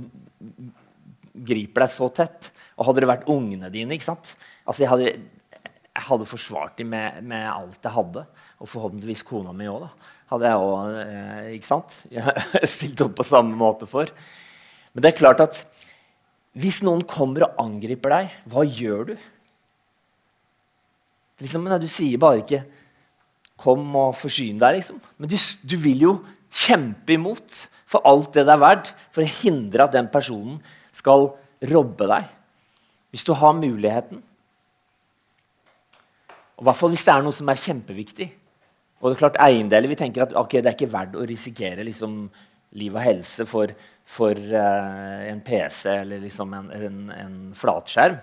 griper 1.31 1.85
deg 1.85 1.91
så 1.93 2.09
tett. 2.09 2.49
Og 2.77 2.87
hadde 2.87 3.03
det 3.03 3.11
vært 3.11 3.29
ungene 3.29 3.69
dine 3.71 3.95
ikke 3.95 4.09
sant? 4.09 4.33
Altså, 4.65 4.83
jeg, 4.83 4.89
hadde, 4.89 5.11
jeg 5.69 6.05
hadde 6.07 6.27
forsvart 6.27 6.79
dem 6.81 6.89
med, 6.91 7.21
med, 7.23 7.45
alt 7.45 7.85
jeg 7.85 7.93
hadde. 7.95 8.25
Og 8.61 8.69
forhåpentligvis 8.69 9.25
kona 9.25 9.53
mi 9.57 9.67
òg. 9.69 9.87
Hadde 10.31 10.47
jeg 10.47 10.65
òg 10.65 10.97
eh, 11.01 11.47
ikke 11.57 11.67
sant? 11.67 12.03
Stilt 12.75 13.01
opp 13.03 13.17
på 13.17 13.25
samme 13.27 13.57
måte 13.57 13.89
for. 13.89 14.11
Men 14.93 15.03
det 15.03 15.11
er 15.11 15.17
klart 15.17 15.43
at 15.43 15.63
hvis 16.61 16.81
noen 16.83 17.03
kommer 17.07 17.47
og 17.47 17.59
angriper 17.63 18.11
deg, 18.11 18.33
hva 18.51 18.65
gjør 18.67 19.11
du? 19.11 19.13
Liksom, 21.41 21.65
nei, 21.65 21.79
du 21.81 21.89
sier 21.89 22.19
bare 22.21 22.43
ikke 22.43 22.65
'kom 23.61 23.95
og 23.95 24.15
forsyn 24.17 24.59
deg', 24.59 24.79
liksom. 24.79 24.97
Men 25.17 25.29
du, 25.29 25.37
du, 25.37 25.75
vil 25.77 26.01
jo 26.01 26.13
kjempe 26.49 27.13
imot 27.13 27.67
for 27.85 28.01
alt 28.09 28.33
det 28.33 28.45
det 28.47 28.55
er 28.55 28.61
verdt, 28.61 28.91
for 29.13 29.21
å 29.21 29.33
hindre 29.41 29.85
at 29.85 29.93
den 29.93 30.09
personen 30.09 30.57
skal 30.91 31.29
robbe 31.71 32.07
deg. 32.09 32.25
Hvis 33.13 33.25
du 33.27 33.33
har 33.37 33.53
muligheten. 33.53 34.23
Og 36.57 36.65
hvert 36.65 36.77
fall 36.77 36.89
hvis 36.93 37.05
det 37.05 37.13
er 37.13 37.21
noe 37.25 37.35
som 37.35 37.49
er 37.49 37.59
kjempeviktig. 37.59 38.29
Og 39.01 39.09
det 39.09 39.15
er 39.15 39.21
klart 39.23 39.39
Eiendeler 39.41 39.89
vi 39.89 39.97
tenker 39.97 40.27
at 40.27 40.35
okay, 40.37 40.61
det 40.61 40.71
er 40.71 40.77
ikke 40.77 40.93
verdt 40.93 41.17
å 41.17 41.25
risikere 41.27 41.85
liksom, 41.87 42.27
liv 42.77 42.95
og 42.95 43.03
helse 43.03 43.47
for, 43.49 43.73
for 44.05 44.37
uh, 44.37 45.21
en 45.25 45.41
PC 45.45 45.89
eller 45.97 46.21
liksom 46.21 46.53
en, 46.57 46.69
en, 46.77 46.99
en 47.15 47.39
flatskjerm. 47.57 48.19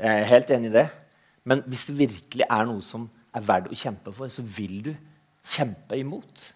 Jeg 0.00 0.24
er 0.24 0.30
helt 0.32 0.50
enig 0.56 0.72
i 0.72 0.76
det. 0.80 0.86
Men 1.48 1.62
hvis 1.70 1.86
det 1.88 1.98
virkelig 1.98 2.46
er 2.46 2.66
noe 2.68 2.82
som 2.84 3.06
er 3.36 3.44
verdt 3.46 3.70
å 3.70 3.78
kjempe 3.78 4.12
for, 4.14 4.32
så 4.32 4.42
vil 4.44 4.80
du 4.90 4.90
kjempe 5.46 5.98
imot. 5.98 6.50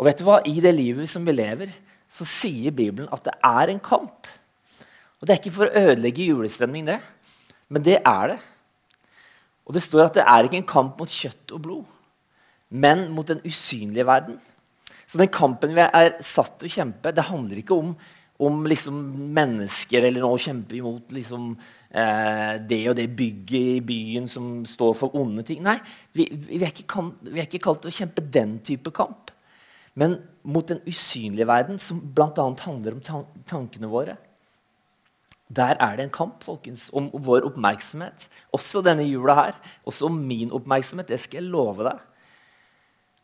Og 0.00 0.08
vet 0.08 0.18
du 0.18 0.24
hva? 0.26 0.40
I 0.48 0.56
det 0.64 0.72
livet 0.74 1.10
som 1.10 1.26
vi 1.26 1.36
lever, 1.36 1.70
så 2.10 2.26
sier 2.26 2.74
Bibelen 2.74 3.10
at 3.14 3.24
det 3.26 3.36
er 3.44 3.70
en 3.70 3.82
kamp. 3.82 4.26
Og 5.20 5.28
Det 5.28 5.34
er 5.34 5.40
ikke 5.40 5.54
for 5.54 5.68
å 5.68 5.84
ødelegge 5.88 6.26
julestemning, 6.26 6.88
det, 6.88 6.98
men 7.72 7.84
det 7.84 8.00
er 8.00 8.34
det. 8.34 8.40
Og 9.64 9.76
det 9.76 9.82
står 9.84 10.08
at 10.08 10.18
det 10.18 10.26
er 10.28 10.46
ikke 10.46 10.60
en 10.60 10.72
kamp 10.74 10.98
mot 11.00 11.10
kjøtt 11.10 11.54
og 11.56 11.62
blod, 11.64 11.94
men 12.74 13.06
mot 13.14 13.28
den 13.28 13.40
usynlige 13.46 14.06
verden. 14.06 14.36
Så 15.06 15.20
den 15.20 15.32
kampen 15.32 15.74
vi 15.76 15.84
er 15.84 16.14
satt 16.24 16.58
til 16.60 16.68
å 16.68 16.74
kjempe, 16.80 17.12
det 17.14 17.28
handler 17.30 17.60
ikke 17.60 17.76
om 17.76 17.94
om 18.42 18.64
liksom 18.66 18.96
mennesker 19.34 20.08
eller 20.08 20.24
noe 20.24 20.40
kjempe 20.42 20.74
imot 20.74 21.12
liksom, 21.14 21.52
eh, 21.94 22.56
det 22.66 22.80
og 22.90 22.96
det 22.98 23.06
bygget 23.14 23.76
i 23.76 23.84
byen 23.86 24.26
som 24.30 24.64
står 24.66 24.94
for 24.98 25.14
onde 25.18 25.44
ting. 25.46 25.62
Nei, 25.62 25.76
vi, 26.12 26.26
vi, 26.32 26.58
er 26.58 26.72
ikke, 26.72 27.04
vi, 27.28 27.38
er 27.38 27.46
ikke, 27.46 27.62
kalt 27.62 27.84
til 27.84 27.92
å 27.92 27.98
kjempe 28.00 28.24
den 28.34 28.58
type 28.66 28.90
kamp. 28.94 29.30
Men 29.94 30.16
mot 30.42 30.66
den 30.66 30.82
usynlige 30.82 31.46
verden, 31.46 31.78
som 31.78 32.00
bl.a. 32.02 32.48
handler 32.64 32.96
om 32.96 33.04
tankene 33.46 33.90
våre. 33.90 34.16
Der 35.52 35.76
er 35.76 35.96
det 35.96 36.06
en 36.06 36.14
kamp 36.14 36.44
folkens, 36.44 36.88
om 36.92 37.10
vår 37.12 37.44
oppmerksomhet. 37.50 38.28
Også 38.52 38.80
denne 38.84 39.04
jula 39.04 39.34
her. 39.36 39.58
Også 39.84 40.08
om 40.08 40.16
min 40.24 40.52
oppmerksomhet. 40.52 41.08
Det 41.08 41.20
skal 41.20 41.42
jeg 41.42 41.52
love 41.52 41.84
deg. 41.84 42.00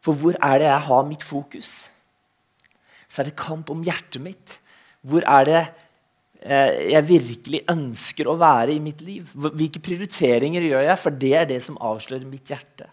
For 0.04 0.16
hvor 0.16 0.36
er 0.36 0.60
det 0.60 0.68
jeg 0.68 0.86
har 0.88 1.06
mitt 1.08 1.24
fokus? 1.24 1.90
Så 3.08 3.22
er 3.22 3.30
det 3.30 3.38
kamp 3.40 3.70
om 3.72 3.82
hjertet 3.84 4.20
mitt. 4.22 4.58
Hvor 5.00 5.24
er 5.24 5.48
det 5.48 5.60
eh, 6.44 6.92
jeg 6.92 7.08
virkelig 7.08 7.62
ønsker 7.72 8.28
å 8.28 8.38
være 8.40 8.76
i 8.76 8.82
mitt 8.84 9.00
liv? 9.04 9.32
Hvilke 9.34 9.82
prioriteringer 9.82 10.68
gjør 10.68 10.86
jeg? 10.86 11.00
For 11.00 11.20
det 11.24 11.34
er 11.36 11.48
det 11.48 11.60
som 11.64 11.80
avslører 11.80 12.28
mitt 12.28 12.52
hjerte. 12.52 12.88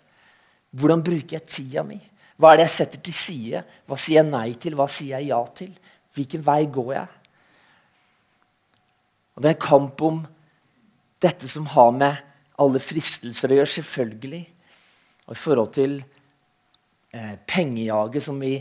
Hvordan 0.71 1.03
bruker 1.03 1.37
jeg 1.37 1.47
tida 1.51 1.83
mi? 1.87 1.99
Hva 2.37 2.53
er 2.53 2.61
det 2.61 2.67
jeg 2.67 2.75
setter 2.77 3.03
til 3.03 3.15
side? 3.17 3.63
Hva 3.87 3.97
sier 3.99 4.21
jeg 4.21 4.29
nei 4.31 4.49
til? 4.61 4.75
Hva 4.77 4.87
sier 4.91 5.17
jeg 5.17 5.31
ja 5.31 5.39
til? 5.57 5.71
Hvilken 6.17 6.43
vei 6.45 6.63
går 6.73 6.91
jeg? 6.95 7.16
Og 9.37 9.43
Det 9.43 9.51
er 9.51 9.55
en 9.55 9.67
kamp 9.67 10.01
om 10.01 10.23
dette 11.21 11.47
som 11.49 11.69
har 11.69 11.91
med 11.93 12.23
alle 12.57 12.81
fristelser 12.81 13.53
å 13.53 13.59
gjøre, 13.59 13.73
selvfølgelig. 13.75 14.45
Og 15.27 15.35
i 15.35 15.37
forhold 15.37 15.75
til 15.75 15.99
eh, 17.13 17.35
pengejaget 17.45 18.25
som 18.25 18.39
vi 18.41 18.55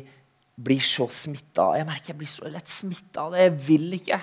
blir 0.56 0.82
så 0.84 1.06
smitta 1.12 1.70
av. 1.70 1.78
Jeg 1.80 1.88
merker 1.88 2.12
jeg 2.12 2.20
blir 2.20 2.28
så 2.28 2.50
lett 2.52 2.68
smitta 2.68 3.24
av 3.24 3.32
det. 3.32 3.46
Jeg 3.46 3.56
vil 3.70 3.96
ikke. 3.96 4.20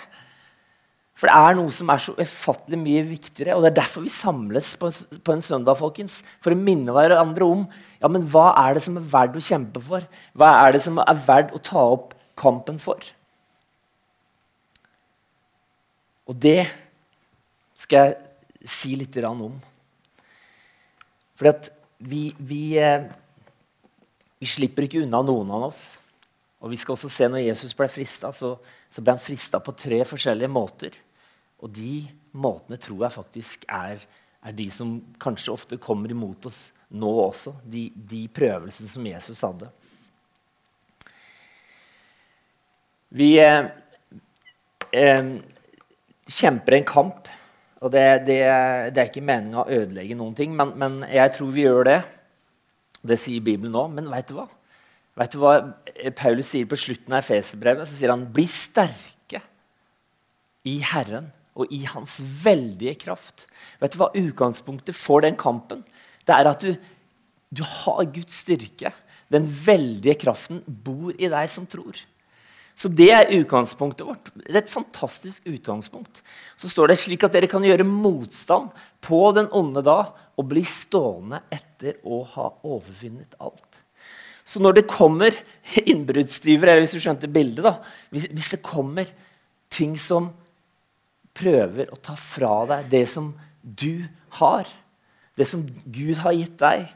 For 1.18 1.30
det 1.30 1.34
er 1.38 1.58
noe 1.58 1.74
som 1.74 1.90
er 1.94 2.02
så 2.02 2.14
ufattelig 2.18 2.80
mye 2.82 3.02
viktigere. 3.10 3.58
Og 3.58 3.66
det 3.66 3.72
er 3.72 3.80
derfor 3.82 4.06
vi 4.06 4.14
samles 4.14 4.74
på, 4.82 4.90
på, 4.94 5.34
en 5.34 5.46
søndag 5.46 5.78
folkens, 5.82 6.22
for 6.42 6.54
å 6.54 6.60
minne 6.60 6.94
hverandre 6.94 7.50
om 7.50 7.66
ja, 7.98 8.10
men 8.10 8.26
hva 8.30 8.52
er 8.66 8.78
det 8.78 8.86
som 8.86 8.98
er 9.02 9.10
verdt 9.10 9.42
å 9.42 9.46
kjempe 9.46 9.82
for. 9.82 10.06
Hva 10.38 10.54
er 10.64 10.78
det 10.78 10.86
som 10.86 11.02
er 11.02 11.26
verdt 11.26 11.54
å 11.58 11.62
ta 11.66 11.86
opp 11.98 12.14
kampen 12.38 12.82
for? 12.82 13.02
Og 16.30 16.36
det 16.40 16.64
skal 17.76 18.08
jeg 18.08 18.70
si 18.70 18.96
litt 18.96 19.18
om. 19.28 19.58
Fordi 21.36 21.52
at 21.52 21.70
vi, 22.04 22.24
vi, 22.38 22.78
eh, 22.80 23.10
vi 24.40 24.48
slipper 24.48 24.88
ikke 24.88 25.04
unna 25.04 25.24
noen 25.26 25.52
av 25.52 25.68
oss. 25.70 25.84
Og 26.64 26.72
vi 26.72 26.80
skal 26.80 26.96
også 26.96 27.12
se 27.12 27.28
Når 27.28 27.44
Jesus 27.44 27.76
ble 27.76 27.90
frista, 27.92 28.32
så, 28.32 28.56
så, 28.90 29.02
ble 29.02 29.16
han 29.16 29.24
frista 29.24 29.60
på 29.60 29.76
tre 29.76 30.04
forskjellige 30.08 30.52
måter. 30.52 30.96
Og 31.64 31.72
de 31.72 32.06
måtene 32.40 32.80
tror 32.80 33.06
jeg 33.06 33.18
faktisk 33.18 33.66
er, 33.68 34.04
er, 34.44 34.56
de 34.56 34.70
som 34.72 34.96
kanskje 35.20 35.52
ofte 35.52 35.80
kommer 35.82 36.12
imot 36.12 36.48
oss 36.48 36.72
nå 36.96 37.12
også. 37.28 37.58
De, 37.68 37.90
de 37.96 38.26
prøvelsene 38.32 38.92
som 38.92 39.08
Jesus 39.08 39.44
hadde. 39.44 39.68
Vi 43.14 43.36
eh, 43.44 43.68
eh, 44.96 45.34
kjemper 46.30 46.78
en 46.78 46.88
kamp. 46.88 47.30
Og 47.84 47.92
det, 47.92 48.04
det, 48.28 48.40
det 48.96 49.02
er 49.02 49.10
ikke 49.10 49.26
meninga 49.26 49.64
å 49.64 49.70
ødelegge 49.72 50.16
noen 50.16 50.36
ting, 50.38 50.54
men, 50.56 50.72
men, 50.80 51.02
jeg 51.12 51.34
tror 51.36 51.50
vi 51.52 51.66
gjør 51.66 51.90
det. 51.90 52.02
Det 53.04 53.18
sier 53.20 53.44
Bibelen 53.44 53.74
nå. 53.76 53.88
Men 53.92 54.08
veit 54.12 54.30
du 54.30 54.38
hva? 54.38 54.48
Vet 55.20 55.36
du 55.36 55.42
hva 55.42 55.58
Paulus 56.18 56.54
sier 56.54 56.70
på 56.70 56.80
slutten 56.80 57.14
av 57.14 57.20
Efeserbrevet? 57.20 57.90
Så 57.90 57.98
sier 57.98 58.14
han 58.14 58.24
bli 58.34 58.48
sterke 58.50 59.44
i 60.70 60.78
Herren 60.94 61.28
og 61.60 61.70
i 61.76 61.84
Hans 61.86 62.18
veldige 62.44 62.96
kraft. 63.04 63.46
Vet 63.84 63.94
du 63.94 64.00
hva 64.00 64.14
utgangspunktet 64.16 64.96
for 64.98 65.22
den 65.26 65.36
kampen? 65.38 65.84
Det 66.24 66.34
er 66.34 66.50
at 66.50 66.64
du, 66.64 66.72
du 67.52 67.62
har 67.68 68.08
Guds 68.16 68.40
styrke. 68.46 68.94
Den 69.34 69.46
veldige 69.46 70.16
kraften 70.24 70.64
bor 70.66 71.12
i 71.14 71.30
deg 71.30 71.52
som 71.52 71.68
tror. 71.70 72.00
Så 72.76 72.90
det 72.90 73.10
er 73.14 73.32
utgangspunktet 73.38 74.06
vårt. 74.08 74.32
Det 74.34 74.56
er 74.56 74.64
et 74.64 74.72
fantastisk 74.72 75.46
utgangspunkt. 75.50 76.24
Så 76.58 76.72
står 76.72 76.90
det 76.90 77.00
slik 77.02 77.24
at 77.26 77.36
dere 77.36 77.50
kan 77.52 77.64
gjøre 77.66 77.86
motstand 77.86 78.72
på 79.04 79.22
den 79.38 79.50
onde 79.54 79.84
da 79.86 80.00
og 80.40 80.50
bli 80.50 80.64
stående 80.66 81.44
etter 81.54 82.00
å 82.02 82.24
ha 82.34 82.50
overvunnet 82.66 83.38
alt. 83.38 83.84
Så 84.44 84.60
når 84.60 84.80
det 84.80 84.90
kommer 84.92 85.36
innbruddstyver, 85.80 86.72
eller 86.72 86.84
hvis 86.84 86.98
du 86.98 87.04
skjønte 87.04 87.32
bildet 87.32 87.64
da, 87.66 87.78
hvis, 88.12 88.50
det 88.52 88.64
kommer 88.66 89.08
ting 89.72 89.96
som 90.02 90.32
prøver 91.34 91.94
å 91.94 92.00
ta 92.02 92.16
fra 92.20 92.64
deg 92.70 92.90
det 92.92 93.06
som 93.10 93.32
du 93.62 94.04
har, 94.42 94.68
det 95.38 95.48
som 95.50 95.64
Gud 95.86 96.20
har 96.22 96.36
gitt 96.36 96.58
deg, 96.62 96.90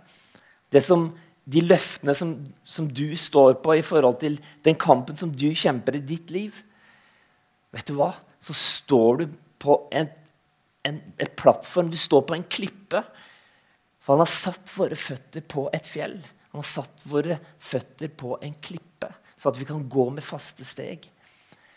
det 0.73 0.83
som, 0.85 1.07
de 1.47 1.63
løftene 1.63 2.13
som, 2.17 2.33
som 2.67 2.87
du 2.91 3.15
står 3.15 3.59
på 3.63 3.77
i 3.77 3.85
forhold 3.85 4.19
til 4.19 4.35
den 4.65 4.75
kampen 4.79 5.15
som 5.15 5.31
du 5.31 5.47
kjemper 5.55 5.95
i 5.95 6.03
ditt 6.03 6.33
liv 6.33 6.63
Vet 7.75 7.89
du 7.89 7.97
hva? 7.97 8.13
Så 8.39 8.55
står 8.55 9.17
du 9.19 9.25
på 9.61 9.73
en, 9.93 10.07
en, 10.87 10.99
et 11.19 11.33
plattform, 11.37 11.91
du 11.91 11.97
står 11.99 12.23
på 12.25 12.37
en 12.37 12.45
klippe. 12.47 13.01
For 13.99 14.15
han 14.15 14.23
har 14.23 14.31
satt 14.31 14.71
våre 14.71 14.95
føtter 14.97 15.43
på 15.51 15.65
et 15.75 15.85
fjell. 15.85 16.15
Han 16.53 16.61
har 16.63 16.69
satt 16.69 17.03
våre 17.11 17.35
føtter 17.59 18.13
på 18.17 18.37
en 18.41 18.55
klippe, 18.63 19.11
så 19.35 19.51
at 19.51 19.59
vi 19.59 19.67
kan 19.67 19.83
gå 19.91 20.07
med 20.15 20.25
faste 20.25 20.65
steg. 20.65 21.03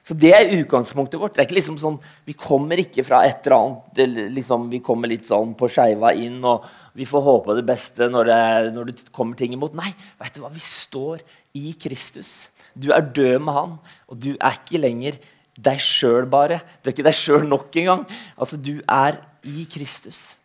Så 0.03 0.15
Det 0.17 0.31
er 0.33 0.53
utgangspunktet 0.57 1.21
vårt. 1.21 1.35
Det 1.35 1.43
er 1.43 1.49
ikke 1.49 1.59
liksom 1.59 1.79
sånn, 1.79 1.99
Vi 2.27 2.35
kommer 2.35 2.81
ikke 2.81 3.05
fra 3.05 3.23
et 3.27 3.47
eller 3.47 3.57
annet 3.57 4.33
liksom, 4.35 4.71
Vi 4.71 4.81
kommer 4.81 5.09
litt 5.09 5.27
sånn 5.29 5.55
på 5.55 5.69
skeiva 5.69 6.15
inn, 6.15 6.43
og 6.45 6.65
vi 6.95 7.07
får 7.07 7.23
håpe 7.23 7.55
det 7.55 7.67
beste 7.69 8.09
når 8.11 8.25
det, 8.27 8.73
når 8.75 8.89
det 8.91 9.13
kommer 9.13 9.37
ting 9.37 9.53
imot. 9.55 9.77
Nei, 9.79 9.93
vet 10.19 10.35
du 10.35 10.41
hva? 10.43 10.51
vi 10.51 10.61
står 10.61 11.21
i 11.55 11.75
Kristus. 11.79 12.51
Du 12.75 12.91
er 12.93 13.01
død 13.01 13.39
med 13.45 13.55
Han, 13.55 13.79
og 14.09 14.19
du 14.19 14.33
er 14.35 14.59
ikke 14.59 14.81
lenger 14.83 15.21
deg 15.55 15.79
sjøl 15.79 16.27
bare. 16.31 16.61
Du 16.81 16.89
er 16.89 16.97
ikke 16.97 17.07
deg 17.07 17.17
sjøl 17.17 17.47
nok 17.47 17.77
engang. 17.77 18.05
Altså, 18.37 18.59
du 18.59 18.81
er 18.89 19.21
i 19.47 19.67
Kristus. 19.71 20.37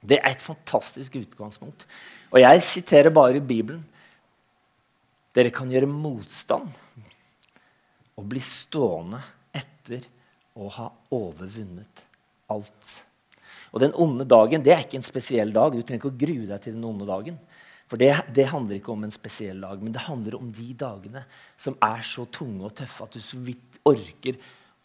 Det 0.00 0.20
er 0.20 0.30
et 0.30 0.44
fantastisk 0.44 1.18
utgangspunkt. 1.18 1.86
Og 2.30 2.40
jeg 2.40 2.62
siterer 2.64 3.12
bare 3.12 3.42
Bibelen. 3.42 3.82
Dere 5.34 5.52
kan 5.54 5.70
gjøre 5.70 5.90
motstand 5.90 6.70
og 8.20 8.28
bli 8.28 8.42
stående 8.44 9.20
etter 9.56 10.04
å 10.60 10.68
ha 10.76 10.88
overvunnet 11.16 12.04
alt. 12.52 12.96
Og 13.70 13.80
Den 13.80 13.94
onde 13.94 14.26
dagen 14.28 14.64
det 14.66 14.74
er 14.74 14.84
ikke 14.84 14.98
en 15.00 15.06
spesiell 15.06 15.52
dag. 15.54 15.72
Du 15.72 15.82
trenger 15.82 16.02
ikke 16.02 16.12
å 16.12 16.20
grue 16.20 16.48
deg 16.48 16.62
til 16.64 16.76
den 16.76 16.86
onde 16.86 17.06
dagen. 17.08 17.38
For 17.90 17.98
det, 17.98 18.10
det, 18.34 18.46
handler 18.52 18.78
ikke 18.78 18.92
om 18.92 19.02
en 19.02 19.14
spesiell 19.14 19.62
dag, 19.64 19.80
men 19.82 19.94
det 19.94 20.04
handler 20.04 20.36
om 20.38 20.50
de 20.54 20.68
dagene 20.78 21.24
som 21.58 21.74
er 21.82 22.04
så 22.06 22.22
tunge 22.30 22.68
og 22.68 22.74
tøffe 22.78 23.06
at 23.06 23.16
du 23.16 23.22
så 23.24 23.40
vidt 23.42 23.80
orker 23.88 24.36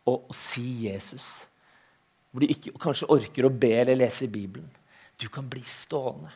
å, 0.10 0.16
å 0.16 0.34
si 0.34 0.88
Jesus. 0.88 1.46
Hvor 2.32 2.42
du 2.42 2.50
ikke 2.50 2.74
kanskje 2.82 3.12
orker 3.14 3.46
å 3.46 3.54
be 3.54 3.76
eller 3.78 4.00
lese 4.00 4.26
i 4.26 4.32
Bibelen. 4.34 4.66
Du 5.22 5.28
kan 5.30 5.46
bli 5.50 5.62
stående. 5.62 6.34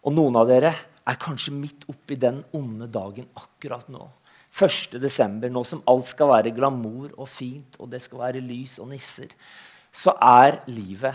Og 0.00 0.16
noen 0.16 0.40
av 0.40 0.48
dere 0.48 0.72
er 1.04 1.20
kanskje 1.20 1.52
midt 1.52 1.84
oppi 1.92 2.16
den 2.16 2.40
onde 2.56 2.88
dagen 2.88 3.28
akkurat 3.36 3.92
nå. 3.92 4.06
1. 4.50 4.98
desember, 5.00 5.50
nå 5.50 5.62
som 5.64 5.82
alt 5.88 6.08
skal 6.10 6.32
være 6.32 6.54
glamour 6.54 7.12
og 7.16 7.28
fint, 7.30 7.76
og 7.78 7.90
det 7.92 8.02
skal 8.02 8.24
være 8.24 8.42
lys 8.42 8.78
og 8.82 8.90
nisser, 8.90 9.30
så 9.92 10.16
er 10.18 10.60
livet 10.70 11.14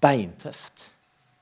beintøft. 0.00 0.86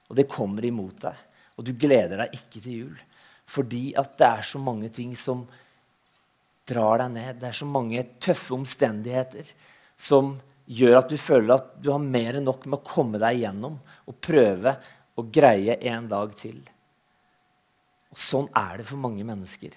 Og 0.09 0.17
det 0.17 0.29
kommer 0.31 0.65
imot 0.65 1.05
deg. 1.05 1.21
Og 1.59 1.67
du 1.67 1.75
gleder 1.77 2.25
deg 2.25 2.39
ikke 2.39 2.61
til 2.61 2.79
jul. 2.79 2.97
Fordi 3.45 3.93
at 4.01 4.17
det 4.19 4.27
er 4.27 4.49
så 4.49 4.61
mange 4.63 4.89
ting 4.93 5.13
som 5.19 5.45
drar 6.69 7.03
deg 7.05 7.13
ned. 7.15 7.41
Det 7.41 7.51
er 7.51 7.61
så 7.61 7.69
mange 7.69 8.05
tøffe 8.23 8.57
omstendigheter 8.57 9.53
som 9.97 10.35
gjør 10.65 11.03
at 11.03 11.11
du 11.13 11.19
føler 11.21 11.55
at 11.59 11.73
du 11.85 11.91
har 11.93 12.01
mer 12.01 12.39
enn 12.39 12.49
nok 12.49 12.65
med 12.67 12.81
å 12.81 12.89
komme 12.89 13.21
deg 13.21 13.41
igjennom 13.41 13.77
og 14.09 14.21
prøve 14.25 14.73
å 15.15 15.27
greie 15.29 15.77
en 15.93 16.09
dag 16.11 16.33
til. 16.39 16.63
Og 18.11 18.21
Sånn 18.21 18.49
er 18.57 18.81
det 18.81 18.89
for 18.89 19.01
mange 19.01 19.27
mennesker. 19.27 19.75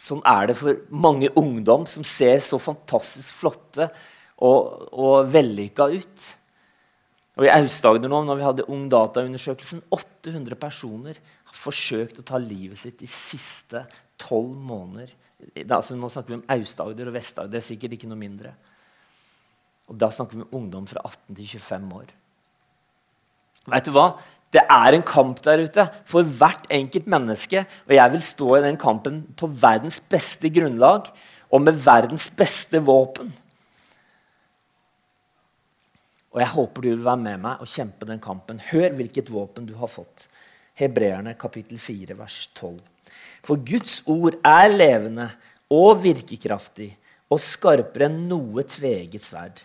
Sånn 0.00 0.22
er 0.26 0.50
det 0.50 0.56
for 0.58 0.80
mange 0.90 1.30
ungdom 1.38 1.86
som 1.88 2.04
ser 2.06 2.40
så 2.44 2.58
fantastisk 2.60 3.36
flotte 3.36 3.88
og, 4.42 4.88
og 4.92 5.28
vellykka 5.30 5.86
ut. 5.94 6.24
Og 7.34 7.46
I 7.46 7.52
Aust-Agder 7.56 8.10
nå, 8.10 8.20
når 8.26 8.38
vi 8.38 8.46
hadde 8.46 8.66
Ungdata-undersøkelsen, 8.70 9.82
800 9.94 10.58
personer 10.58 11.18
har 11.18 11.56
forsøkt 11.56 12.20
å 12.20 12.26
ta 12.26 12.38
livet 12.38 12.78
sitt 12.78 13.00
de 13.00 13.10
siste 13.10 13.82
tolv 14.20 14.52
måneder. 14.54 15.10
Altså, 15.66 15.96
nå 15.98 16.10
snakker 16.12 16.34
vi 16.34 16.38
om 16.38 16.46
Aust-Agder 16.54 17.10
og 17.10 17.16
Vest-Agder. 17.16 17.58
Er 17.58 17.66
sikkert 17.66 17.96
ikke 17.96 18.10
noe 18.10 18.20
mindre. 18.20 18.54
Og 19.90 19.98
Da 20.00 20.10
snakker 20.14 20.38
vi 20.38 20.46
om 20.46 20.60
ungdom 20.62 20.86
fra 20.88 21.02
18 21.04 21.34
til 21.34 21.48
25 21.58 21.90
år. 21.98 22.14
Vet 23.74 23.88
du 23.88 23.94
hva? 23.96 24.06
Det 24.54 24.62
er 24.70 24.94
en 24.94 25.02
kamp 25.02 25.40
der 25.42 25.64
ute 25.66 25.88
for 26.06 26.22
hvert 26.22 26.68
enkelt 26.70 27.08
menneske. 27.10 27.64
Og 27.88 27.94
jeg 27.96 28.12
vil 28.12 28.22
stå 28.22 28.50
i 28.56 28.66
den 28.68 28.78
kampen 28.78 29.24
på 29.36 29.50
verdens 29.50 29.98
beste 29.98 30.50
grunnlag 30.54 31.10
og 31.50 31.62
med 31.62 31.80
verdens 31.84 32.28
beste 32.30 32.78
våpen. 32.86 33.32
Og 36.34 36.40
jeg 36.42 36.50
håper 36.50 36.82
du 36.82 36.88
vil 36.88 37.04
være 37.04 37.22
med 37.22 37.42
meg 37.44 37.62
og 37.62 37.70
kjempe 37.70 38.06
den 38.08 38.22
kampen. 38.22 38.62
Hør 38.70 38.94
hvilket 38.98 39.30
våpen 39.30 39.66
du 39.66 39.74
har 39.78 39.90
fått. 39.90 40.28
Hebreerne 40.78 41.36
kapittel 41.38 41.78
4, 41.78 42.16
vers 42.18 42.38
12. 42.54 42.80
For 43.46 43.60
Guds 43.62 44.00
ord 44.10 44.38
er 44.42 44.70
levende 44.72 45.28
og 45.70 46.02
virkekraftig 46.02 46.90
og 47.30 47.42
skarpere 47.42 48.08
enn 48.08 48.24
noe 48.30 48.64
tveget 48.66 49.22
sverd. 49.22 49.62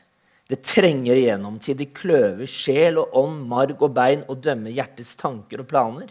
Det 0.49 0.63
trenger 0.65 1.13
igjennom 1.13 1.59
til 1.61 1.77
de 1.77 1.85
kløver 1.93 2.49
sjel 2.49 2.97
og 2.97 3.13
ånd, 3.19 3.43
marg 3.51 3.77
og 3.85 3.93
bein 3.93 4.23
og 4.25 4.41
dømmer 4.41 4.73
hjertets 4.73 5.13
tanker 5.19 5.61
og 5.61 5.69
planer. 5.69 6.09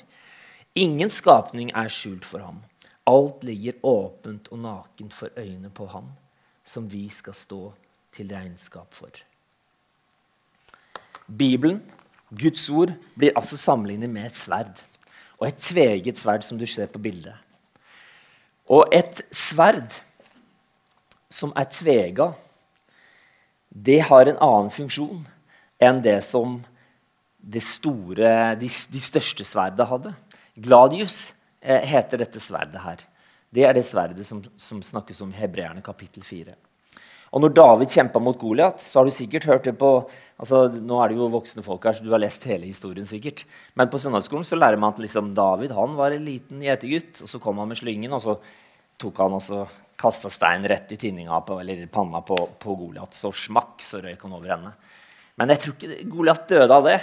Ingen 0.78 1.10
skapning 1.10 1.72
er 1.74 1.90
skjult 1.90 2.28
for 2.28 2.44
ham. 2.46 2.60
Alt 3.08 3.42
ligger 3.48 3.80
åpent 3.82 4.50
og 4.52 4.60
nakent 4.62 5.16
for 5.16 5.32
øynene 5.34 5.72
på 5.74 5.88
ham, 5.90 6.12
som 6.62 6.86
vi 6.92 7.08
skal 7.10 7.34
stå 7.34 7.62
til 8.14 8.30
regnskap 8.30 8.94
for. 8.94 9.10
Bibelen, 11.26 11.82
Guds 12.30 12.68
ord, 12.70 12.92
blir 13.16 13.34
altså 13.36 13.56
sammenlignet 13.56 14.10
med 14.10 14.30
et 14.30 14.36
sverd. 14.36 14.84
Og 15.38 15.48
et 15.48 15.58
tveget 15.62 16.18
sverd, 16.18 16.42
som 16.42 16.58
du 16.58 16.66
ser 16.66 16.86
på 16.86 16.98
bildet. 17.02 17.34
Og 18.68 18.86
et 18.92 19.22
sverd 19.32 19.98
som 21.30 21.52
er 21.56 21.66
tvega, 21.72 22.32
det 23.84 24.00
har 24.08 24.26
en 24.26 24.40
annen 24.42 24.70
funksjon 24.74 25.22
enn 25.78 26.00
det 26.02 26.18
som 26.26 26.58
det 27.38 27.62
store, 27.64 28.30
de, 28.58 28.68
de 28.68 29.00
største 29.02 29.46
sverdene 29.46 29.86
hadde. 29.88 30.14
Gladius 30.58 31.32
eh, 31.60 31.84
heter 31.86 32.24
dette 32.24 32.42
sverdet 32.42 32.82
her. 32.82 33.04
Det 33.54 33.64
er 33.64 33.76
det 33.76 33.86
sverdet 33.88 34.26
som, 34.26 34.42
som 34.58 34.82
snakkes 34.84 35.22
om 35.24 35.30
i 35.32 35.38
Hebreerne 35.38 35.84
kapittel 35.84 36.24
4. 36.26 36.56
Og 37.28 37.42
når 37.44 37.52
David 37.56 37.92
kjempa 37.92 38.20
mot 38.24 38.38
Goliat, 38.40 38.80
så 38.80 39.00
har 39.00 39.08
du 39.08 39.12
sikkert 39.12 39.46
hørt 39.48 39.66
det 39.68 39.74
på 39.80 39.90
altså 40.40 40.62
Nå 40.72 41.00
er 41.02 41.10
det 41.10 41.18
jo 41.18 41.28
voksne 41.32 41.64
folk 41.64 41.84
her, 41.84 41.96
så 41.96 42.04
du 42.04 42.12
har 42.14 42.22
lest 42.22 42.44
hele 42.48 42.68
historien 42.68 43.08
sikkert. 43.08 43.44
Men 43.76 43.90
på 43.92 44.00
søndagsskolen 44.00 44.46
så 44.48 44.56
lærer 44.56 44.80
man 44.80 44.94
at 44.94 45.02
liksom, 45.02 45.34
David 45.36 45.74
han 45.76 45.96
var 45.98 46.14
en 46.14 46.24
liten 46.24 46.62
gjetergutt. 46.64 47.20
Og 47.24 47.30
så 47.30 47.40
kom 47.42 47.60
han 47.60 47.68
med 47.68 47.80
slyngen, 47.80 48.14
og 48.16 48.24
så 48.24 48.38
tok 48.98 49.20
han 49.22 49.36
også 49.38 49.62
kasta 49.98 50.30
stein 50.30 50.66
rett 50.68 50.92
i 50.94 50.98
tinninga 50.98 51.40
på, 51.46 51.58
eller 51.60 51.86
panna 51.90 52.20
på, 52.22 52.36
på 52.58 52.74
Goliat. 52.78 53.14
Så 53.14 53.32
smakk, 53.34 53.80
så 53.82 54.02
røyk 54.02 54.22
han 54.26 54.36
over 54.36 54.54
ende. 54.54 54.72
Men 55.38 55.54
jeg 55.54 55.62
tror 55.62 55.76
ikke 55.76 56.10
Goliat 56.10 56.44
døde 56.50 56.74
av 56.74 56.86
det. 56.86 56.98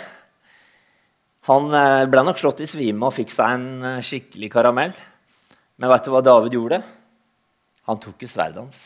Han 1.49 1.69
eh, 1.77 2.05
ble 2.09 2.23
nok 2.25 2.39
slått 2.41 2.63
i 2.65 2.69
svime 2.69 3.07
og 3.07 3.13
fikk 3.15 3.31
seg 3.31 3.57
en 3.57 3.67
eh, 3.85 4.03
skikkelig 4.03 4.49
karamell. 4.53 4.95
Men 5.77 5.91
vet 5.91 6.07
du 6.07 6.11
hva 6.13 6.23
David 6.25 6.55
gjorde? 6.57 6.79
Han 7.85 7.99
tok 8.01 8.23
jo 8.23 8.31
sverdet 8.31 8.63
hans. 8.63 8.79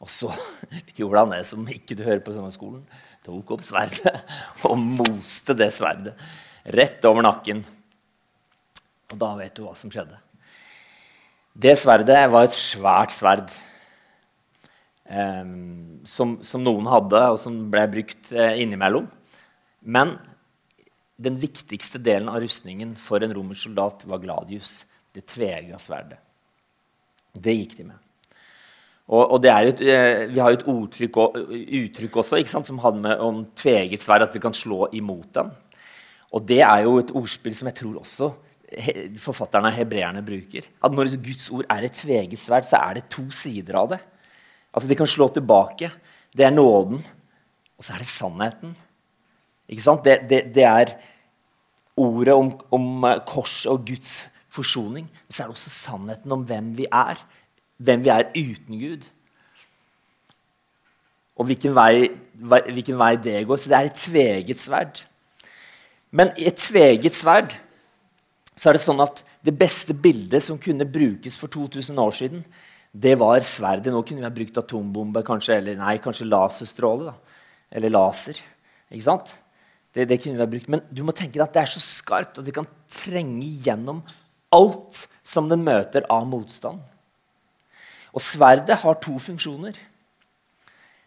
Og 0.00 0.10
så 0.10 0.30
gjorde 0.98 1.26
han 1.26 1.34
det 1.34 1.42
som 1.50 1.66
ikke 1.68 1.98
du 1.98 2.06
hører 2.06 2.22
på 2.24 2.34
skolen. 2.54 2.86
Tok 3.26 3.54
opp 3.58 3.66
sverdet 3.66 4.14
og 4.70 4.78
moste 4.80 5.58
det 5.58 5.68
sverdet 5.76 6.16
rett 6.70 7.04
over 7.08 7.26
nakken. 7.26 7.62
Og 9.10 9.18
da 9.18 9.34
vet 9.38 9.54
du 9.58 9.66
hva 9.66 9.74
som 9.76 9.92
skjedde. 9.92 10.18
Det 11.54 11.74
sverdet 11.78 12.20
var 12.30 12.46
et 12.46 12.54
svært 12.54 13.14
sverd 13.14 13.48
eh, 15.10 15.46
som, 16.06 16.36
som, 16.46 16.62
noen 16.62 16.86
hadde, 16.90 17.22
og 17.34 17.38
som 17.42 17.56
ble 17.72 17.86
brukt 17.90 18.30
eh, 18.32 18.60
innimellom. 18.62 19.08
Men 19.82 20.14
den 21.20 21.36
viktigste 21.40 21.98
delen 22.00 22.30
av 22.30 22.40
rustningen 22.44 22.94
for 22.96 23.22
en 23.24 23.34
romersk 23.34 23.66
soldat 23.66 24.06
var 24.08 24.22
gladius, 24.22 24.84
det 25.12 25.26
tvega 25.28 25.80
sverdet. 25.82 26.20
Det 27.34 27.54
gikk 27.56 27.74
de 27.80 27.88
med. 27.90 27.98
Og, 29.10 29.34
og 29.34 29.46
et, 29.46 29.80
eh, 29.82 30.28
Vi 30.30 30.38
har 30.38 30.52
jo 30.52 30.58
et 30.60 30.68
ordtrykk, 30.70 31.18
uttrykk 31.50 32.20
også 32.22 32.38
sant, 32.46 32.66
som 32.66 32.78
hadde 32.78 33.02
med 33.02 33.18
om 33.18 33.42
tveget 33.58 34.02
sverd, 34.02 34.22
at 34.22 34.32
det 34.32 34.42
kan 34.42 34.54
slå 34.54 34.86
imot 34.94 35.34
den. 35.34 35.50
Og 36.30 36.46
det 36.46 36.62
er 36.62 36.86
jo 36.86 36.98
et 37.00 37.10
ordspill 37.10 37.56
som 37.58 37.66
jeg 37.66 37.82
tror 37.82 37.98
også 37.98 38.30
forfatterne 39.20 39.70
av 39.70 39.76
hebreerne 39.78 40.22
bruker. 40.24 40.66
At 40.82 40.94
når 40.94 41.16
Guds 41.22 41.48
ord 41.50 41.66
er 41.70 41.86
et 41.86 41.96
tveget 41.98 42.38
sverd, 42.38 42.68
så 42.68 42.78
er 42.78 42.98
det 43.00 43.08
to 43.12 43.26
sider 43.34 43.78
av 43.80 43.90
det. 43.94 44.00
Altså 44.70 44.88
De 44.88 44.98
kan 44.98 45.10
slå 45.10 45.28
tilbake. 45.34 45.90
Det 46.36 46.46
er 46.46 46.54
nåden, 46.54 47.00
og 47.76 47.84
så 47.84 47.94
er 47.94 48.04
det 48.04 48.10
sannheten. 48.10 48.76
Ikke 49.70 49.82
sant? 49.82 50.04
Det, 50.06 50.20
det, 50.30 50.42
det 50.54 50.66
er 50.66 50.94
ordet 51.98 52.34
om, 52.34 52.54
om 52.70 53.06
korset 53.26 53.70
og 53.72 53.82
Guds 53.86 54.28
forsoning. 54.50 55.06
Men 55.10 55.34
så 55.34 55.42
er 55.42 55.50
det 55.50 55.58
også 55.58 55.74
sannheten 55.74 56.34
om 56.34 56.46
hvem 56.46 56.74
vi 56.78 56.86
er 56.90 57.18
hvem 57.80 58.04
vi 58.04 58.12
er 58.12 58.28
uten 58.36 58.80
Gud. 58.80 59.08
Og 61.40 61.48
hvilken 61.48 61.74
vei, 61.74 62.10
hvilken 62.68 62.98
vei 63.00 63.14
det 63.16 63.46
går. 63.48 63.56
Så 63.56 63.72
det 63.72 63.78
er 63.78 63.88
et 63.88 64.00
tveget 64.02 64.60
sverd. 64.60 65.02
Men 66.10 66.32
et 66.36 66.58
tveget 66.60 67.16
sverd 67.16 67.56
så 68.60 68.68
er 68.68 68.76
det 68.76 68.82
sånn 68.84 69.00
at 69.00 69.22
det 69.46 69.54
beste 69.56 69.94
bildet 69.96 70.44
som 70.44 70.58
kunne 70.60 70.84
brukes 70.84 71.38
for 71.40 71.48
2000 71.48 72.00
år 72.02 72.12
siden, 72.12 72.42
det 72.92 73.14
var 73.16 73.40
sverdet. 73.46 73.88
Nå 73.88 74.02
kunne 74.04 74.20
vi 74.20 74.26
ha 74.26 74.34
brukt 74.34 74.58
atombombe 74.60 75.22
kanskje, 75.24 75.56
eller 75.56 75.78
nei, 75.78 75.94
kanskje 76.02 76.28
laserstråle. 76.28 77.08
Da. 77.08 77.38
Eller 77.72 77.94
laser. 77.94 78.36
Ikke 78.90 79.06
sant? 79.06 79.32
Det, 79.94 80.04
det, 80.10 80.18
kunne 80.20 80.36
vi 80.36 80.44
ha 80.44 80.50
brukt. 80.50 80.68
Men 80.68 80.82
du 80.92 81.00
må 81.06 81.14
tenke 81.16 81.38
deg 81.38 81.46
at 81.46 81.56
det 81.56 81.62
er 81.62 81.72
så 81.72 81.80
skarpt 81.80 82.42
at 82.42 82.46
det 82.46 82.54
kan 82.56 82.68
trenge 82.90 83.48
gjennom 83.64 84.02
alt 84.52 85.06
som 85.24 85.48
den 85.48 85.64
møter 85.64 86.04
av 86.12 86.26
motstand. 86.28 86.82
Og 88.12 88.24
sverdet 88.24 88.80
har 88.82 88.98
to 89.00 89.14
funksjoner. 89.22 89.78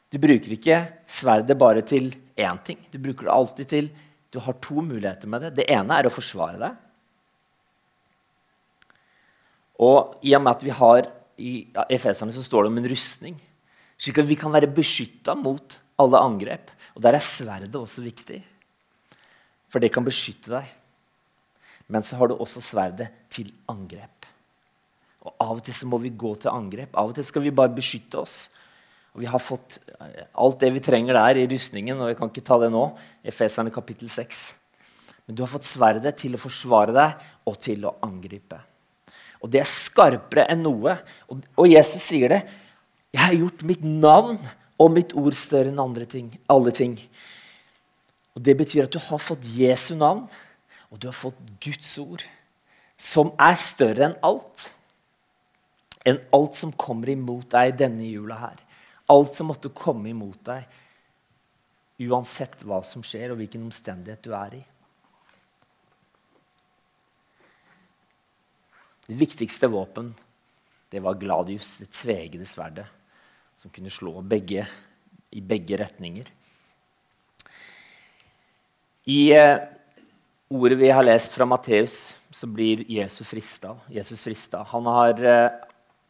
Du 0.10 0.18
bruker 0.24 0.56
ikke 0.56 0.80
sverdet 1.10 1.60
bare 1.60 1.84
til 1.86 2.10
én 2.34 2.58
ting. 2.66 2.82
Du 2.90 2.98
bruker 2.98 3.28
det 3.28 3.36
alltid 3.36 3.72
til 3.76 3.94
Du 4.34 4.40
har 4.42 4.56
to 4.58 4.82
muligheter 4.82 5.30
med 5.30 5.44
det. 5.46 5.50
Det 5.60 5.70
ene 5.70 6.00
er 6.00 6.08
å 6.10 6.14
forsvare 6.14 6.58
deg. 6.58 6.80
Og 9.82 10.20
i 10.22 10.36
og 10.38 10.44
med 10.44 10.54
at 10.54 10.66
vi 10.66 10.74
har 10.76 11.10
i 11.42 11.54
Efeserne 11.90 12.34
så 12.36 12.44
står 12.46 12.66
det 12.66 12.74
om 12.74 12.80
en 12.82 12.92
rustning, 12.92 13.38
slik 13.98 14.20
at 14.22 14.30
vi 14.30 14.38
kan 14.38 14.54
være 14.54 14.70
beskytta 14.70 15.34
mot 15.38 15.80
alle 16.00 16.22
angrep. 16.22 16.72
Og 16.94 17.02
der 17.02 17.18
er 17.18 17.26
sverdet 17.26 17.74
også 17.76 18.04
viktig, 18.06 18.40
for 19.72 19.82
det 19.82 19.92
kan 19.94 20.06
beskytte 20.06 20.54
deg. 20.54 20.68
Men 21.90 22.06
så 22.06 22.18
har 22.20 22.30
du 22.30 22.38
også 22.38 22.62
sverdet 22.64 23.10
til 23.34 23.50
angrep. 23.70 24.28
Og 25.24 25.36
Av 25.40 25.56
og 25.58 25.64
til 25.64 25.76
så 25.76 25.88
må 25.88 26.00
vi 26.04 26.14
gå 26.16 26.34
til 26.40 26.52
angrep. 26.52 26.96
Av 27.00 27.10
og 27.10 27.16
til 27.16 27.26
skal 27.26 27.44
vi 27.46 27.56
bare 27.56 27.74
beskytte 27.76 28.20
oss. 28.20 28.50
Og 29.14 29.22
Vi 29.22 29.30
har 29.30 29.40
fått 29.40 29.80
eh, 30.00 30.26
alt 30.34 30.60
det 30.60 30.72
vi 30.74 30.84
trenger 30.84 31.14
der 31.14 31.40
i 31.40 31.48
rustningen. 31.48 32.00
og 32.00 32.10
jeg 32.10 32.18
kan 32.18 32.30
ikke 32.30 32.46
ta 32.46 32.58
det 32.60 32.72
nå, 32.74 32.84
Efeserne 33.24 33.72
kapittel 33.72 34.10
6. 34.10 34.56
Men 35.28 35.36
du 35.36 35.44
har 35.44 35.52
fått 35.52 35.68
sverdet 35.68 36.18
til 36.20 36.36
å 36.36 36.42
forsvare 36.42 36.96
deg 36.96 37.28
og 37.48 37.60
til 37.60 37.86
å 37.86 37.96
angripe. 38.04 38.60
Og 39.44 39.52
det 39.52 39.60
er 39.60 39.70
skarpere 39.70 40.48
enn 40.52 40.64
noe. 40.64 40.96
Og, 41.30 41.66
Jesus 41.68 42.02
sier 42.02 42.32
det. 42.32 42.42
'Jeg 43.14 43.22
har 43.22 43.36
gjort 43.36 43.64
mitt 43.64 43.84
navn 43.84 44.40
og 44.80 44.92
mitt 44.92 45.14
ord 45.14 45.36
større 45.38 45.70
enn 45.70 45.80
andre 45.80 46.06
ting, 46.06 46.32
alle 46.50 46.72
ting'. 46.72 46.98
Og 48.36 48.42
Det 48.42 48.58
betyr 48.58 48.84
at 48.84 48.94
du 48.94 49.00
har 49.00 49.18
fått 49.18 49.44
Jesu 49.44 49.94
navn, 49.96 50.28
og 50.90 51.00
du 51.00 51.08
har 51.08 51.14
fått 51.14 51.38
Guds 51.62 51.98
ord, 51.98 52.24
som 52.98 53.32
er 53.38 53.56
større 53.56 54.06
enn 54.10 54.18
alt. 54.24 54.72
Enn 56.06 56.18
alt 56.34 56.56
som 56.56 56.72
kommer 56.72 57.10
imot 57.10 57.52
deg 57.52 57.78
denne 57.78 58.04
jula 58.10 58.36
her. 58.36 58.58
Alt 59.10 59.36
som 59.36 59.48
måtte 59.48 59.70
komme 59.70 60.10
imot 60.10 60.42
deg, 60.46 60.66
uansett 62.00 62.64
hva 62.64 62.82
som 62.84 63.04
skjer, 63.04 63.32
og 63.32 63.38
hvilken 63.38 63.64
omstendighet 63.64 64.24
du 64.24 64.34
er 64.34 64.56
i. 64.58 64.64
Det 69.08 69.18
viktigste 69.20 69.68
våpen 69.68 70.14
det 70.94 71.00
var 71.00 71.18
gladius, 71.18 71.78
det 71.78 71.90
tvegede 71.92 72.46
sverdet, 72.46 72.86
som 73.56 73.72
kunne 73.74 73.90
slå 73.90 74.22
begge, 74.22 74.68
i 75.34 75.42
begge 75.42 75.80
retninger. 75.82 76.30
I 79.10 79.34
eh, 79.34 79.58
ordet 80.54 80.78
vi 80.78 80.92
har 80.94 81.04
lest 81.04 81.34
fra 81.34 81.50
Matteus, 81.50 82.14
så 82.30 82.48
blir 82.48 82.86
Jesus 82.92 83.28
frista. 83.28 83.74
Jesus 83.90 84.22
frista. 84.22 84.62
Han 84.70 84.86
har 84.86 85.26
eh, 85.26 85.50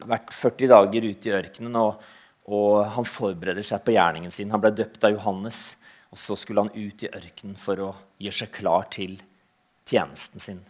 vært 0.04 0.30
40 0.36 0.70
dager 0.76 1.08
ute 1.08 1.32
i 1.32 1.36
ørkenen, 1.40 1.80
og, 1.80 2.04
og, 2.46 2.84
han 2.94 3.08
forbereder 3.08 3.64
seg 3.64 3.82
på 3.82 3.96
gjerningen 3.96 4.36
sin. 4.36 4.52
Han 4.52 4.62
ble 4.62 4.76
døpt 4.76 5.08
av 5.08 5.16
Johannes, 5.16 5.64
og 6.12 6.20
så 6.20 6.36
skulle 6.38 6.68
han 6.68 6.74
ut 6.76 7.08
i 7.08 7.10
ørkenen 7.10 7.56
for 7.58 7.88
å 7.88 7.92
gjøre 8.20 8.42
seg 8.44 8.54
klar 8.60 8.86
til 8.94 9.16
tjenesten 9.88 10.44
sin. 10.44 10.60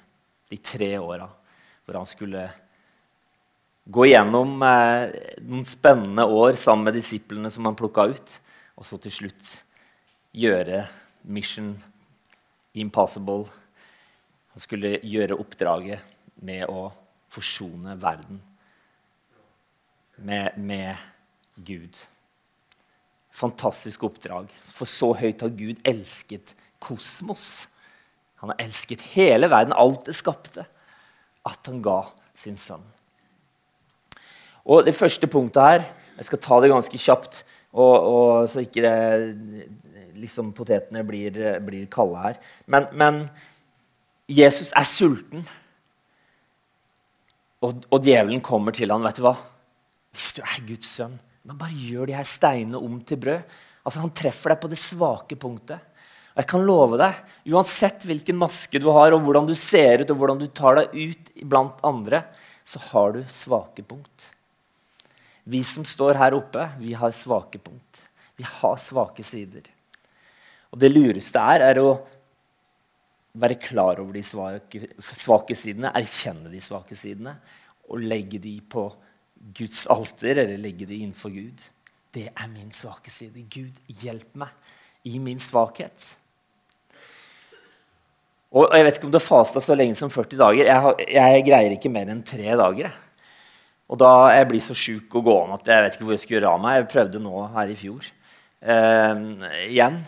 De 0.48 0.62
tre 0.62 0.94
åra 1.02 1.26
hvor 1.84 1.98
han 2.00 2.08
skulle 2.08 2.48
gå 3.84 4.06
gjennom 4.08 4.62
eh, 4.64 5.12
noen 5.44 5.66
spennende 5.68 6.24
år 6.24 6.56
sammen 6.60 6.88
med 6.88 6.96
disiplene 6.96 7.50
som 7.52 7.68
han 7.68 7.76
plukka 7.78 8.06
ut, 8.14 8.38
og 8.80 8.88
så 8.88 8.98
til 8.98 9.12
slutt 9.12 9.50
gjøre 10.34 10.84
mission 11.28 11.74
impossible. 12.74 13.44
Han 14.54 14.62
skulle 14.62 14.96
gjøre 15.04 15.38
oppdraget 15.38 16.12
med 16.44 16.66
å 16.70 16.88
forsone 17.34 17.96
verden 18.00 18.40
med, 20.16 20.56
med 20.56 20.96
Gud. 21.56 21.98
Fantastisk 23.34 24.06
oppdrag. 24.06 24.50
For 24.70 24.88
så 24.88 25.10
høyt 25.18 25.42
har 25.42 25.54
Gud 25.54 25.80
elsket 25.86 26.54
kosmos. 26.82 27.66
Han 28.42 28.52
har 28.52 28.62
elsket 28.62 29.02
hele 29.14 29.48
verden, 29.50 29.74
alt 29.74 30.06
det 30.06 30.14
skapte, 30.16 30.66
at 31.44 31.70
han 31.70 31.82
ga 31.84 32.00
sin 32.36 32.56
sønn. 32.60 32.82
Og 34.64 34.84
Det 34.84 34.96
første 34.96 35.28
punktet 35.28 35.62
her 35.62 35.84
Jeg 36.16 36.28
skal 36.28 36.40
ta 36.40 36.60
det 36.62 36.70
ganske 36.70 36.98
kjapt, 36.98 37.40
og, 37.74 37.94
og 38.06 38.48
så 38.48 38.62
ikke 38.62 38.84
det, 38.84 39.72
liksom 40.14 40.52
potetene 40.54 41.02
blir, 41.02 41.34
blir 41.66 41.88
kalde 41.90 42.20
her. 42.22 42.36
Men, 42.70 42.86
men, 42.94 43.18
Jesus 44.30 44.70
er 44.72 44.86
sulten, 44.86 45.42
og, 47.66 47.82
og 47.90 47.98
djevelen 48.06 48.40
kommer 48.46 48.72
til 48.72 48.94
ham. 48.94 49.02
Vet 49.04 49.18
du 49.18 49.24
hva? 49.26 49.34
Hvis 50.14 50.30
du 50.36 50.40
er 50.46 50.62
Guds 50.68 50.92
sønn, 51.00 51.18
men 51.42 51.58
bare 51.58 51.74
gjør 51.74 52.08
de 52.08 52.16
her 52.16 52.28
steinene 52.28 52.78
om 52.78 53.00
til 53.02 53.18
brød. 53.20 53.42
Altså 53.84 54.00
Han 54.00 54.14
treffer 54.16 54.54
deg 54.54 54.62
på 54.62 54.70
det 54.70 54.80
svake 54.80 55.36
punktet. 55.40 55.82
Jeg 56.34 56.48
kan 56.50 56.64
love 56.66 56.98
deg, 56.98 57.18
Uansett 57.54 58.06
hvilken 58.08 58.38
maske 58.40 58.80
du 58.82 58.88
har, 58.90 59.14
og 59.14 59.22
hvordan 59.22 59.46
du 59.46 59.54
ser 59.58 60.02
ut, 60.02 60.10
og 60.10 60.18
hvordan 60.18 60.40
du 60.40 60.48
tar 60.50 60.80
deg 60.80 60.96
ut 60.96 61.30
blant 61.46 61.82
andre, 61.86 62.24
så 62.66 62.80
har 62.90 63.14
du 63.14 63.20
svake 63.30 63.84
punkt. 63.86 64.30
Vi 65.44 65.60
som 65.66 65.84
står 65.86 66.18
her 66.18 66.34
oppe, 66.34 66.64
vi 66.80 66.94
har 66.96 67.12
svake 67.14 67.60
punkt. 67.62 68.00
Vi 68.36 68.46
har 68.48 68.76
svake 68.80 69.22
sider. 69.22 69.68
Og 70.72 70.80
det 70.82 70.90
lureste 70.90 71.38
er, 71.38 71.68
er 71.68 71.78
å 71.78 71.92
være 73.38 73.60
klar 73.62 74.00
over 74.02 74.16
de 74.16 74.24
svake, 74.26 74.88
svake 74.98 75.54
sidene, 75.58 75.92
erkjenne 75.94 76.50
de 76.50 76.62
svake 76.62 76.96
sidene 76.98 77.36
og 77.92 78.02
legge 78.02 78.40
de 78.42 78.56
på 78.58 78.88
Guds 79.54 79.84
alter, 79.92 80.40
eller 80.40 80.58
legge 80.58 80.88
de 80.88 81.02
innenfor 81.02 81.30
Gud. 81.34 81.62
Det 82.14 82.30
er 82.30 82.50
min 82.50 82.72
svake 82.74 83.12
side. 83.12 83.44
Gud, 83.52 83.76
hjelp 84.02 84.38
meg 84.40 84.54
i 85.04 85.18
min 85.20 85.42
svakhet. 85.42 86.14
Og 88.54 88.70
Jeg 88.70 88.86
vet 88.86 88.98
ikke 88.98 89.08
om 89.08 89.14
du 89.14 89.18
har 89.18 89.26
fasta 89.26 89.60
så 89.62 89.74
lenge 89.74 89.96
som 89.98 90.10
40 90.12 90.38
dager. 90.38 90.68
Jeg, 90.68 90.82
har, 90.86 91.00
jeg 91.10 91.46
greier 91.48 91.72
ikke 91.74 91.90
mer 91.90 92.10
enn 92.12 92.22
tre 92.26 92.54
dager. 92.54 92.92
Og 93.90 93.98
da 94.00 94.10
jeg 94.32 94.46
blir 94.50 94.62
så 94.64 94.76
sjuk 94.78 95.16
og 95.18 95.26
gående 95.26 95.58
at 95.58 95.70
jeg 95.70 95.84
vet 95.84 95.96
ikke 95.96 96.06
hvor 96.06 96.14
jeg 96.14 96.22
skal 96.22 96.36
gjøre 96.36 96.52
av 96.52 96.62
meg. 96.62 96.76
Jeg 96.78 96.92
prøvde 96.92 97.22
nå 97.24 97.48
her 97.56 97.72
i 97.72 97.78
fjor 97.78 98.06
eh, 98.62 99.24
igjen. 99.66 99.98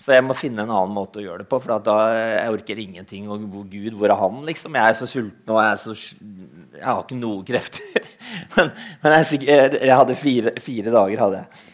Så 0.00 0.16
jeg 0.16 0.24
må 0.26 0.34
finne 0.36 0.64
en 0.64 0.72
annen 0.72 0.96
måte 0.96 1.20
å 1.20 1.26
gjøre 1.26 1.44
det 1.44 1.48
på. 1.52 1.60
For 1.62 1.84
da 1.84 1.98
jeg 2.16 2.56
orker 2.56 2.80
ingenting. 2.80 3.28
Og 3.30 3.44
Gud, 3.68 3.92
hvor 4.00 4.08
er 4.08 4.18
han? 4.18 4.40
liksom? 4.48 4.80
Jeg 4.80 4.90
er 4.90 4.98
så 4.98 5.08
sulten, 5.10 5.52
og 5.52 5.60
jeg, 5.62 5.78
så, 5.84 5.94
jeg 6.80 6.88
har 6.88 7.04
ikke 7.04 7.20
noen 7.20 7.46
krefter. 7.52 8.10
men, 8.56 8.74
men 9.04 9.18
jeg, 9.20 9.44
jeg, 9.44 9.92
hadde 9.92 10.18
fire, 10.18 10.56
fire, 10.56 10.88
dager. 10.88 11.24
hadde 11.26 11.44
jeg. 11.44 11.64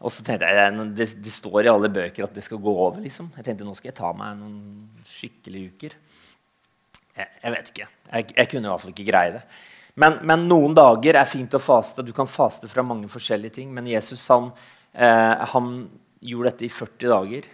Og 0.00 0.12
så 0.12 0.26
tenkte 0.26 0.50
jeg, 0.50 0.90
det, 0.98 1.12
det, 1.22 1.32
står 1.32 1.62
i 1.62 1.70
alle 1.70 1.92
bøker 1.92 2.26
at 2.26 2.34
det 2.34 2.42
skal 2.42 2.58
gå 2.58 2.74
over. 2.74 2.98
liksom. 3.06 3.30
Jeg 3.38 3.46
tenkte 3.46 3.68
nå 3.68 3.78
skal 3.78 3.94
jeg 3.94 4.00
ta 4.02 4.10
meg 4.16 4.38
noen 4.40 4.89
skikkelige 5.20 5.74
uker. 5.74 5.96
Jeg, 7.16 7.28
jeg 7.42 7.54
vet 7.54 7.70
ikke. 7.72 7.88
Jeg, 8.10 8.26
jeg, 8.34 8.50
kunne 8.50 8.66
i 8.66 8.72
hvert 8.72 8.84
fall 8.84 8.94
ikke 8.94 9.08
greie 9.10 9.36
det. 9.36 9.44
Men, 10.00 10.20
men, 10.26 10.46
noen 10.48 10.76
dager 10.76 11.18
er 11.20 11.28
fint 11.28 11.56
å 11.56 11.62
faste. 11.62 12.04
Du 12.06 12.12
kan 12.16 12.30
faste 12.30 12.70
fra 12.70 12.84
mange 12.86 13.10
forskjellige 13.12 13.58
ting. 13.60 13.72
Men 13.76 13.88
Jesus 13.90 14.24
han, 14.32 14.50
eh, 14.94 15.46
han 15.54 15.72
gjorde 16.20 16.52
dette 16.52 16.68
i 16.68 16.72
40 16.72 17.12
dager. 17.12 17.48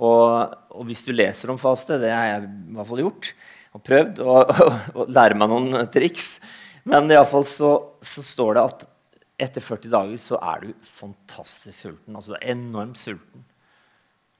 Og, 0.00 0.54
og, 0.72 0.84
hvis 0.88 1.04
du 1.04 1.12
leser 1.12 1.52
om 1.52 1.60
faste, 1.60 1.98
det 2.00 2.12
har 2.14 2.28
jeg 2.30 2.46
i 2.46 2.76
hvert 2.76 2.88
fall 2.88 3.02
gjort 3.04 3.34
og 3.70 3.82
prøvd 3.86 4.22
å, 4.24 4.36
lære 5.16 5.36
meg 5.38 5.52
noen 5.52 5.90
triks. 5.92 6.38
Men 6.88 7.10
iallfall 7.12 7.44
så, 7.46 7.74
så 8.02 8.24
står 8.24 8.56
det 8.56 8.64
at 8.64 8.86
etter 9.40 9.64
40 9.64 9.92
dager 9.92 10.20
så 10.20 10.40
er 10.40 10.64
du 10.64 10.88
fantastisk 10.88 11.76
sulten. 11.76 12.16
Altså 12.16 12.34
du 12.34 12.38
er 12.40 12.50
enormt 12.54 12.98
sulten. 13.00 13.44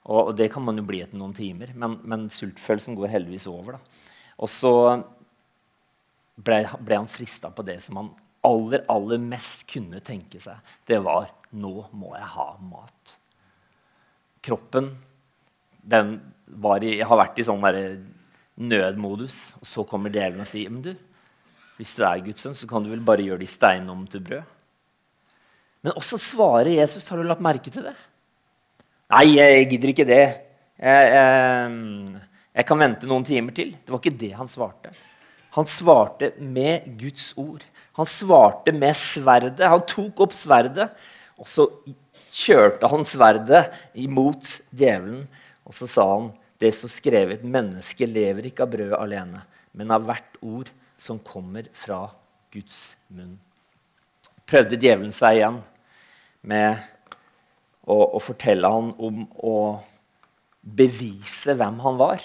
Og, 0.09 0.31
og 0.31 0.33
det 0.39 0.49
kan 0.53 0.65
man 0.65 0.81
jo 0.81 0.87
bli 0.89 1.03
etter 1.05 1.19
noen 1.21 1.37
timer, 1.37 1.75
men, 1.77 1.99
men 2.09 2.29
sultfølelsen 2.33 2.97
går 2.99 3.13
heldigvis 3.13 3.49
over. 3.51 3.77
da. 3.77 4.07
Og 4.41 4.49
så 4.49 4.73
ble, 6.41 6.63
ble 6.81 7.01
han 7.03 7.11
frista 7.11 7.51
på 7.53 7.65
det 7.67 7.81
som 7.85 8.01
han 8.01 8.11
aller, 8.47 8.85
aller 8.89 9.21
mest 9.21 9.67
kunne 9.69 10.01
tenke 10.05 10.41
seg. 10.41 10.57
Det 10.89 11.01
var 11.05 11.29
nå 11.51 11.75
må 11.99 12.15
jeg 12.15 12.31
ha 12.37 12.49
mat. 12.65 13.17
Kroppen 14.41 14.89
den 15.81 16.17
i, 16.87 17.01
har 17.03 17.19
vært 17.21 17.39
i 17.41 17.47
sånn 17.47 17.63
nødmodus. 18.61 19.39
Og 19.61 19.69
så 19.69 19.85
kommer 19.89 20.13
djevelen 20.13 20.45
og 20.45 20.49
sier 20.49 20.73
men 20.73 20.85
du, 20.85 20.95
hvis 21.81 21.95
du 21.97 22.05
er 22.05 22.25
Guds 22.25 22.45
sønn, 22.45 22.57
så 22.57 22.69
kan 22.69 22.85
du 22.85 22.91
vel 22.93 23.05
bare 23.05 23.25
gjøre 23.25 23.43
de 23.43 23.49
steinene 23.49 23.93
om 23.93 24.07
til 24.11 24.25
brød. 24.25 24.57
Men 25.81 25.97
også 25.97 26.19
svarer 26.21 26.75
Jesus. 26.75 27.09
Har 27.09 27.17
du 27.17 27.25
lagt 27.25 27.45
merke 27.45 27.73
til 27.73 27.87
det? 27.89 27.97
Nei, 29.11 29.27
jeg 29.35 29.67
gidder 29.73 29.91
ikke 29.91 30.07
det. 30.07 30.25
Jeg, 30.81 31.07
jeg, 31.15 32.21
jeg 32.55 32.67
kan 32.69 32.79
vente 32.79 33.09
noen 33.11 33.25
timer 33.27 33.55
til. 33.57 33.73
Det 33.75 33.91
var 33.91 34.03
ikke 34.03 34.21
det 34.21 34.35
han 34.39 34.51
svarte. 34.51 34.93
Han 35.57 35.67
svarte 35.67 36.31
med 36.39 36.87
Guds 37.01 37.33
ord. 37.41 37.65
Han 37.99 38.07
svarte 38.07 38.75
med 38.75 38.95
sverdet. 38.99 39.67
Han 39.67 39.83
tok 39.91 40.23
opp 40.27 40.37
sverdet, 40.37 40.87
og 41.35 41.49
så 41.51 41.67
kjørte 42.31 42.91
han 42.93 43.03
sverdet 43.09 43.65
imot 43.99 44.53
djevelen. 44.71 45.25
Og 45.67 45.75
så 45.75 45.91
sa 45.91 46.07
han 46.13 46.31
det 46.63 46.71
som 46.77 46.93
skrevet, 46.93 47.43
mennesket 47.43 48.11
lever 48.13 48.51
ikke 48.51 48.67
av 48.67 48.73
brød 48.77 48.95
alene, 48.99 49.43
men 49.75 49.91
av 49.95 50.05
hvert 50.07 50.39
ord 50.45 50.71
som 51.01 51.19
kommer 51.25 51.67
fra 51.75 52.05
Guds 52.53 52.95
munn. 53.11 53.39
Prøvde 54.47 54.79
djevelen 54.79 55.15
seg 55.15 55.41
igjen 55.41 55.61
med 56.47 56.79
å, 57.91 57.97
og 58.17 58.23
fortelle 58.23 58.71
han 58.71 58.93
om 58.99 59.25
å 59.43 59.57
bevise 60.61 61.57
hvem 61.59 61.81
han 61.85 61.99
var. 62.01 62.25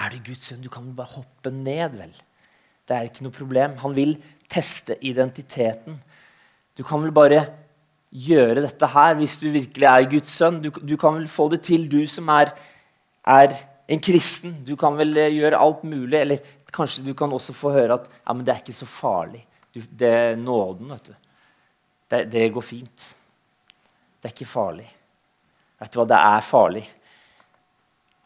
Er 0.00 0.14
du 0.14 0.30
Guds 0.30 0.50
sønn? 0.50 0.62
Du 0.64 0.70
kan 0.72 0.90
bare 0.96 1.14
hoppe 1.14 1.52
ned, 1.54 1.96
vel. 2.00 2.14
Det 2.84 2.96
er 2.96 3.08
ikke 3.08 3.24
noe 3.26 3.36
problem. 3.36 3.78
Han 3.84 3.94
vil 3.96 4.16
teste 4.50 4.98
identiteten. 5.06 6.00
Du 6.74 6.82
kan 6.86 7.02
vel 7.04 7.14
bare 7.14 7.44
gjøre 8.14 8.62
dette 8.66 8.88
her 8.92 9.16
hvis 9.18 9.38
du 9.42 9.48
virkelig 9.54 9.88
er 9.90 10.10
Guds 10.10 10.34
sønn. 10.34 10.60
Du, 10.64 10.70
du 10.70 10.96
kan 11.00 11.16
vel 11.16 11.30
få 11.30 11.48
det 11.54 11.62
til, 11.66 11.86
du 11.90 12.02
som 12.10 12.28
er 12.34 12.52
er 13.24 13.54
en 13.88 14.00
kristen. 14.00 14.56
Du 14.64 14.76
kan 14.76 14.96
vel 14.98 15.16
eh, 15.16 15.32
gjøre 15.34 15.60
alt 15.60 15.84
mulig. 15.88 16.18
Eller 16.20 16.54
kanskje 16.74 17.04
du 17.06 17.14
kan 17.16 17.32
også 17.32 17.54
få 17.56 17.72
høre 17.74 17.98
at 17.98 18.10
ja, 18.10 18.32
men 18.32 18.44
det 18.44 18.54
er 18.54 18.62
ikke 18.62 18.76
så 18.76 18.88
farlig. 18.88 19.44
Du, 19.74 19.80
det 19.90 20.10
er 20.10 20.36
nåden, 20.38 20.92
vet 20.94 21.10
du. 21.10 21.14
Det, 22.10 22.20
det, 22.30 22.50
går 22.52 22.64
fint. 22.64 23.08
Det 24.20 24.30
er 24.30 24.36
ikke 24.36 24.48
farlig. 24.48 24.88
Vet 25.80 25.92
du 25.92 26.00
hva, 26.00 26.06
det 26.08 26.20
er 26.20 26.46
farlig. 26.46 26.84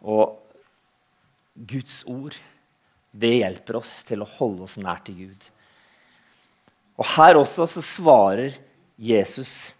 Og 0.05 0.37
Guds 1.69 2.03
ord, 2.07 2.37
det 3.11 3.39
hjelper 3.41 3.81
oss 3.81 4.03
til 4.07 4.23
å 4.23 4.31
holde 4.39 4.67
oss 4.67 4.77
nær 4.81 5.01
til 5.07 5.25
Gud. 5.25 5.49
Og 6.99 7.07
her 7.17 7.39
også 7.39 7.67
så 7.71 7.85
svarer 7.85 8.59
Jesus 8.99 9.75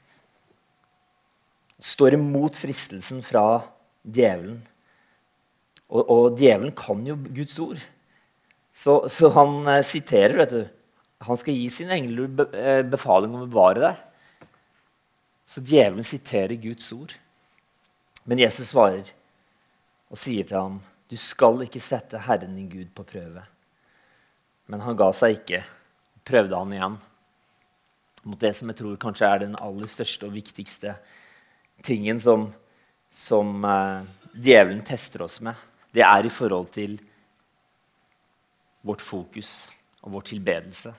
Står 1.79 2.17
imot 2.17 2.57
fristelsen 2.59 3.21
fra 3.23 3.61
djevelen. 4.03 4.57
Og, 5.87 6.01
og 6.11 6.41
djevelen 6.41 6.73
kan 6.75 7.05
jo 7.07 7.15
Guds 7.15 7.55
ord. 7.63 7.79
Så, 8.75 8.97
så 9.07 9.31
han 9.37 9.61
eh, 9.71 9.85
siterer, 9.87 10.35
vet 10.41 10.57
du. 10.57 10.65
Han 11.29 11.39
skal 11.39 11.55
gi 11.55 11.69
sin 11.71 11.93
engler 11.95 12.51
eh, 12.51 12.83
befaling 12.83 13.31
om 13.31 13.45
å 13.45 13.47
bevare 13.47 13.85
deg. 13.85 14.49
Så 15.47 15.63
djevelen 15.63 16.07
siterer 16.07 16.59
Guds 16.59 16.91
ord. 16.99 17.15
Men 18.29 18.43
Jesus 18.43 18.75
svarer 18.75 19.09
og 20.13 20.21
sier 20.21 20.45
til 20.45 20.57
ham, 20.57 20.81
'Du 21.09 21.17
skal 21.17 21.63
ikke 21.65 21.81
sette 21.81 22.21
Herren 22.21 22.55
din 22.55 22.69
Gud 22.69 22.93
på 22.95 23.05
prøve.' 23.05 23.47
Men 24.69 24.81
han 24.81 24.97
ga 24.97 25.09
seg 25.13 25.39
ikke. 25.39 25.65
Prøvde 26.25 26.57
han 26.57 26.73
igjen 26.73 26.99
mot 28.29 28.41
det 28.41 28.51
som 28.57 28.69
jeg 28.69 28.77
tror 28.77 28.99
kanskje 29.01 29.29
er 29.29 29.39
den 29.39 29.57
aller 29.57 29.89
største 29.89 30.27
og 30.27 30.35
viktigste 30.35 30.95
tingen 31.83 32.21
som, 32.21 32.49
som 33.09 33.65
uh, 33.65 34.05
djevelen 34.35 34.83
tester 34.85 35.23
oss 35.25 35.41
med. 35.41 35.55
Det 35.95 36.05
er 36.05 36.27
i 36.27 36.33
forhold 36.33 36.69
til 36.75 36.99
vårt 38.85 39.01
fokus 39.01 39.71
og 40.03 40.13
vår 40.19 40.27
tilbedelse. 40.35 40.93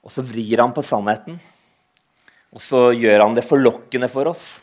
Og 0.00 0.10
så 0.10 0.24
vrir 0.24 0.64
han 0.64 0.74
på 0.74 0.82
sannheten, 0.82 1.38
og 2.50 2.62
så 2.64 2.88
gjør 2.96 3.26
han 3.26 3.36
det 3.36 3.46
forlokkende 3.46 4.08
for 4.10 4.32
oss. 4.32 4.62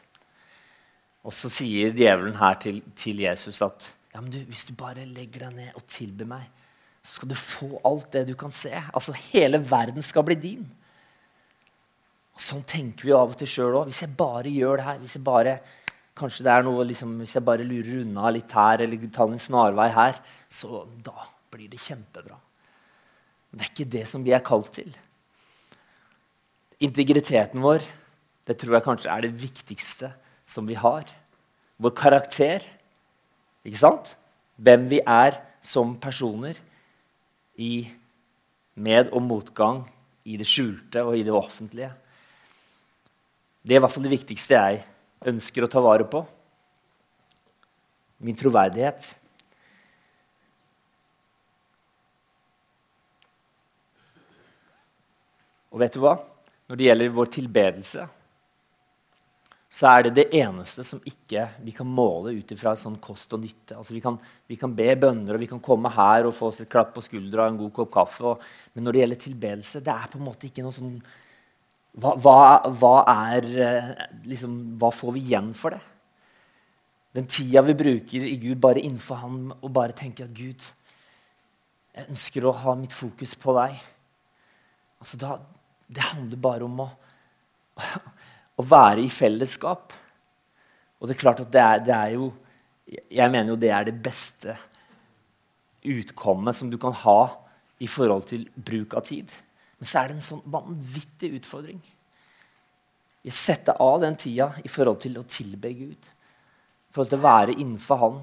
Og 1.28 1.36
så 1.36 1.52
sier 1.52 1.92
djevelen 1.96 2.38
her 2.40 2.56
til, 2.64 2.80
til 2.96 3.20
Jesus 3.26 3.60
at 3.66 3.90
ja, 4.14 4.22
men 4.22 4.32
du, 4.32 4.40
hvis 4.48 4.66
du 4.70 4.74
bare 4.80 5.04
legger 5.06 5.44
deg 5.46 5.58
ned 5.58 5.76
og 5.78 5.84
tilber 5.92 6.30
meg, 6.30 6.46
så 7.04 7.20
skal 7.20 7.30
du 7.30 7.36
få 7.38 7.68
alt 7.88 8.08
det 8.16 8.24
du 8.30 8.34
kan 8.40 8.54
se. 8.56 8.72
Altså, 8.72 9.14
Hele 9.30 9.60
verden 9.62 10.04
skal 10.04 10.26
bli 10.28 10.38
din. 10.40 10.64
Og 12.34 12.42
Sånn 12.42 12.64
tenker 12.68 13.08
vi 13.08 13.14
av 13.16 13.34
og 13.34 13.38
til 13.38 13.50
sjøl 13.52 13.76
òg. 13.82 13.92
Hvis 13.92 14.02
jeg 14.06 14.16
bare 14.18 14.52
gjør 14.52 14.80
det 14.80 14.88
her, 14.88 14.98
hvis 15.04 15.16
jeg 15.20 15.26
bare 15.28 15.54
kanskje 16.18 16.48
det 16.48 16.54
er 16.56 16.66
noe, 16.66 16.88
liksom, 16.90 17.14
hvis 17.22 17.36
jeg 17.38 17.46
bare 17.46 17.68
lurer 17.68 18.02
unna 18.02 18.32
litt 18.34 18.56
her 18.58 18.84
eller 18.86 19.08
tar 19.14 19.30
en 19.30 19.42
snarvei 19.42 19.88
her, 19.94 20.18
så 20.50 20.84
da 21.06 21.28
blir 21.54 21.70
det 21.70 21.82
kjempebra. 21.84 22.40
Men 23.52 23.60
det 23.60 23.68
er 23.68 23.74
ikke 23.76 23.92
det 24.00 24.06
som 24.10 24.26
vi 24.26 24.34
er 24.36 24.46
kalt 24.46 24.72
til. 24.80 24.90
Integriteten 26.88 27.62
vår 27.64 27.86
det 28.48 28.56
tror 28.62 28.78
jeg 28.78 28.86
kanskje 28.86 29.12
er 29.12 29.26
det 29.26 29.38
viktigste 29.42 30.10
som 30.48 30.68
vi 30.68 30.78
har. 30.80 31.06
Vår 31.78 31.94
karakter. 31.96 32.64
Ikke 33.68 33.82
sant? 33.82 34.16
Hvem 34.58 34.88
vi 34.90 35.02
er 35.04 35.38
som 35.62 35.96
personer 36.00 36.58
i 37.58 37.90
med- 38.76 39.12
og 39.12 39.22
motgang, 39.22 39.84
i 40.26 40.38
det 40.38 40.48
skjulte 40.48 41.04
og 41.04 41.18
i 41.18 41.24
det 41.24 41.34
offentlige. 41.34 41.92
Det 43.64 43.76
er 43.76 43.80
i 43.80 43.84
hvert 43.84 43.92
fall 43.92 44.04
det 44.04 44.12
viktigste 44.12 44.56
jeg 44.56 44.84
ønsker 45.28 45.64
å 45.64 45.72
ta 45.72 45.82
vare 45.84 46.04
på. 46.08 46.22
Min 48.20 48.36
troverdighet. 48.36 49.16
Og 55.72 55.80
vet 55.80 55.94
du 55.94 56.02
hva? 56.04 56.18
Når 56.68 56.80
det 56.80 56.88
gjelder 56.88 57.16
vår 57.16 57.32
tilbedelse, 57.32 58.08
så 59.68 59.90
er 59.92 60.06
det 60.08 60.14
det 60.16 60.26
eneste 60.40 60.84
som 60.88 61.02
ikke 61.04 61.44
vi 61.66 61.74
kan 61.76 61.90
måle 61.92 62.32
ut 62.38 62.52
ifra 62.56 62.72
sånn 62.80 62.96
kost 63.04 63.34
og 63.36 63.42
nytte. 63.44 63.76
Altså 63.76 63.94
vi, 63.98 64.02
kan, 64.04 64.16
vi, 64.48 64.56
kan, 64.60 64.72
be 64.76 64.94
bønner 64.96 65.36
og 65.36 65.44
vi 65.44 65.50
kan 65.52 65.60
komme 65.64 65.92
her 65.92 66.30
og 66.30 66.36
få 66.38 66.52
oss 66.54 66.62
et 66.64 66.72
klapp 66.72 66.94
på 66.96 67.04
skuldra 67.04 67.44
og 67.44 67.52
en 67.52 67.60
god 67.66 67.74
kopp 67.76 67.92
kaffe. 67.98 68.24
Og, 68.32 68.46
men 68.74 68.88
når 68.88 68.96
det 68.96 69.02
gjelder 69.02 69.22
tilbedelse, 69.26 69.84
det 69.84 69.92
er 69.94 70.14
på 70.14 70.22
en 70.22 70.28
måte 70.30 70.48
ikke 70.48 70.64
noe 70.66 70.76
sånn 70.76 70.96
Hva, 71.98 72.14
hva, 72.22 72.38
hva 72.78 72.94
er 73.10 73.46
eh, 73.66 73.94
liksom, 74.30 74.56
Hva 74.80 74.92
får 74.94 75.16
vi 75.16 75.24
igjen 75.28 75.52
for 75.58 75.76
det? 75.76 75.84
Den 77.18 77.28
tida 77.28 77.64
vi 77.66 77.76
bruker 77.76 78.28
i 78.30 78.36
Gud 78.40 78.62
bare 78.64 78.84
innenfor 78.84 79.20
Han 79.24 79.40
og 79.58 79.72
bare 79.74 79.96
tenker 79.98 80.28
at 80.28 80.36
Gud, 80.38 80.64
jeg 81.98 82.08
ønsker 82.08 82.46
å 82.46 82.56
ha 82.64 82.76
mitt 82.78 82.94
fokus 82.94 83.34
på 83.42 83.56
deg. 83.58 83.80
Altså 85.02 85.20
da, 85.20 85.40
Det 85.90 86.12
handler 86.14 86.40
bare 86.40 86.68
om 86.68 86.86
å 86.86 86.88
å 88.58 88.66
være 88.66 89.04
i 89.06 89.10
fellesskap. 89.14 89.94
Og 90.98 91.08
det 91.08 91.16
er 91.16 91.22
klart 91.22 91.44
at 91.44 91.52
det 91.54 91.62
er, 91.62 91.84
det 91.86 91.96
er, 91.96 92.16
jo 92.18 92.32
Jeg 92.88 93.32
mener 93.32 93.52
jo 93.52 93.60
det 93.60 93.70
er 93.70 93.84
det 93.84 93.98
beste 94.00 94.56
utkommet 95.88 96.56
som 96.56 96.70
du 96.72 96.78
kan 96.80 96.96
ha 97.04 97.20
i 97.84 97.88
forhold 97.88 98.26
til 98.30 98.48
bruk 98.56 98.96
av 98.98 99.06
tid. 99.06 99.30
Men 99.78 99.90
så 99.90 100.00
er 100.00 100.10
det 100.10 100.18
en 100.18 100.26
sånn 100.26 100.46
vanvittig 100.50 101.34
utfordring. 101.38 101.82
Jeg 103.28 103.36
setter 103.36 103.78
av 103.84 104.00
den 104.02 104.16
tida 104.16 104.50
i 104.64 104.72
forhold 104.72 105.02
til 105.04 105.20
å 105.20 105.28
tilbe 105.28 105.74
Gud. 105.76 106.08
I 106.08 106.96
forhold 106.96 107.12
til 107.12 107.20
å 107.20 107.28
være 107.28 107.58
innenfor 107.58 108.02
Han 108.02 108.20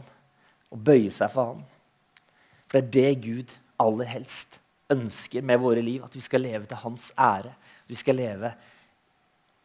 og 0.74 0.82
bøye 0.88 1.12
seg 1.14 1.30
for 1.34 1.52
Han. 1.52 1.62
For 2.66 2.80
det 2.80 2.82
er 2.82 2.94
det 2.96 3.24
Gud 3.28 3.56
aller 3.84 4.08
helst 4.10 4.58
ønsker 4.90 5.44
med 5.44 5.60
våre 5.62 5.84
liv. 5.84 6.02
At 6.02 6.16
vi 6.16 6.24
skal 6.24 6.42
leve 6.42 6.66
til 6.66 6.80
Hans 6.82 7.10
ære. 7.20 7.52
At 7.52 7.92
Vi 7.92 8.00
skal 8.00 8.16
leve 8.18 8.54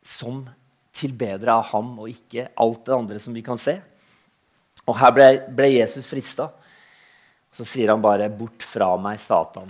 som 0.03 0.43
tilbedere 0.99 1.55
av 1.55 1.69
ham 1.71 1.93
og 1.97 2.11
ikke 2.11 2.49
alt 2.59 2.83
det 2.87 2.95
andre 2.95 3.21
som 3.23 3.35
vi 3.35 3.43
kan 3.45 3.59
se. 3.59 3.77
Og 4.89 4.97
her 4.99 5.13
ble, 5.15 5.27
ble 5.55 5.69
Jesus 5.71 6.07
frista. 6.09 6.49
Så 7.51 7.65
sier 7.65 7.89
han 7.89 8.01
bare 8.01 8.29
'Bort 8.29 8.61
fra 8.63 8.95
meg, 8.97 9.19
Satan. 9.19 9.69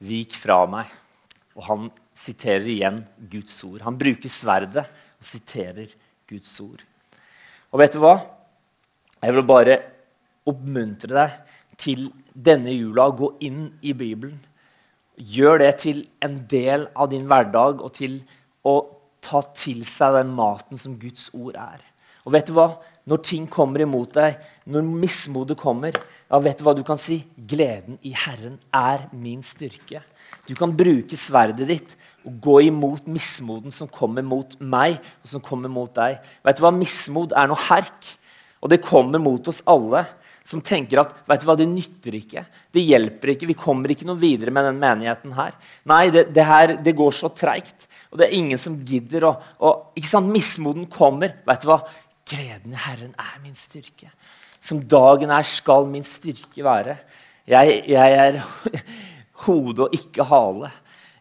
Vik 0.00 0.34
fra 0.36 0.66
meg.' 0.66 0.92
Og 1.56 1.62
han 1.64 1.90
siterer 2.12 2.68
igjen 2.68 3.04
Guds 3.16 3.64
ord. 3.64 3.80
Han 3.80 3.96
bruker 3.96 4.28
sverdet 4.28 4.84
og 4.84 5.24
siterer 5.24 5.88
Guds 6.28 6.52
ord. 6.60 6.82
Og 7.72 7.80
vet 7.80 7.92
du 7.96 8.00
hva? 8.02 8.18
Jeg 9.22 9.32
vil 9.32 9.46
bare 9.48 9.78
oppmuntre 10.46 11.14
deg 11.16 11.54
til 11.80 12.10
denne 12.32 12.72
jula 12.74 13.08
å 13.08 13.16
gå 13.16 13.30
inn 13.48 13.70
i 13.80 13.94
Bibelen. 13.96 14.36
Gjør 15.16 15.62
det 15.64 15.72
til 15.80 16.02
en 16.20 16.42
del 16.48 16.86
av 16.92 17.08
din 17.12 17.24
hverdag 17.28 17.80
og 17.80 17.94
til 17.96 18.20
ta 19.26 19.42
til 19.56 19.82
seg 19.88 20.16
den 20.20 20.32
maten 20.36 20.80
som 20.80 20.96
Guds 21.00 21.28
ord 21.34 21.58
er. 21.58 21.82
Og 22.26 22.34
vet 22.34 22.48
du 22.48 22.56
hva? 22.56 22.72
Når 23.06 23.20
ting 23.22 23.44
kommer 23.46 23.84
imot 23.84 24.16
deg, 24.16 24.40
når 24.66 24.82
mismodet 24.86 25.54
kommer, 25.60 25.94
ja, 26.26 26.40
vet 26.42 26.58
du 26.58 26.64
hva 26.66 26.74
du 26.74 26.82
kan 26.86 26.98
si? 26.98 27.20
Gleden 27.38 28.00
i 28.02 28.10
Herren 28.18 28.56
er 28.74 29.04
min 29.14 29.44
styrke. 29.46 30.02
Du 30.46 30.56
kan 30.58 30.74
bruke 30.74 31.18
sverdet 31.18 31.68
ditt 31.70 31.94
og 32.26 32.40
gå 32.42 32.56
imot 32.66 33.06
mismoden 33.06 33.74
som 33.74 33.90
kommer 33.90 34.26
mot 34.26 34.56
meg 34.58 34.98
og 34.98 35.30
som 35.30 35.42
kommer 35.42 35.70
mot 35.70 35.92
deg. 35.94 36.18
Vet 36.42 36.58
du 36.58 36.64
hva? 36.66 36.74
Mismod 36.74 37.34
er 37.38 37.46
noe 37.50 37.62
herk, 37.68 38.10
og 38.58 38.74
det 38.74 38.82
kommer 38.82 39.22
mot 39.22 39.46
oss 39.46 39.62
alle 39.70 40.02
som 40.46 40.62
tenker 40.62 41.00
at 41.02 41.12
vet 41.26 41.42
du 41.42 41.46
hva, 41.48 41.56
det 41.58 41.66
nytter 41.66 42.14
ikke. 42.20 42.44
Det 42.70 42.84
hjelper 42.86 43.32
ikke. 43.32 43.48
Vi 43.50 43.58
kommer 43.58 43.90
ikke 43.90 44.06
noe 44.06 44.20
videre 44.20 44.52
med 44.54 44.68
den 44.68 44.78
menigheten 44.78 45.34
her. 45.34 45.56
Nei, 45.90 46.04
det, 46.14 46.28
det 46.36 46.46
her, 46.46 46.74
det 46.86 46.94
går 46.98 47.16
så 47.18 47.32
treigt. 47.34 47.88
Og 48.12 48.20
det 48.20 48.28
er 48.28 48.36
ingen 48.38 48.60
som 48.60 48.76
gidder. 48.86 49.26
Og, 49.26 49.48
og, 49.58 49.88
ikke 49.98 50.12
sant, 50.12 50.30
Mismoden 50.30 50.86
kommer. 50.92 51.34
Vet 51.48 51.66
du 51.66 51.70
hva? 51.72 51.80
Gleden 52.30 52.76
i 52.76 52.82
Herren 52.84 53.12
er 53.18 53.36
min 53.42 53.58
styrke. 53.58 54.12
Som 54.62 54.84
dagen 54.86 55.34
er, 55.34 55.46
skal 55.46 55.90
min 55.90 56.06
styrke 56.06 56.62
være. 56.66 56.94
Jeg, 57.50 57.82
jeg 57.90 58.18
er 58.22 58.40
hode 59.46 59.88
og 59.88 59.98
ikke 59.98 60.26
hale. 60.30 60.70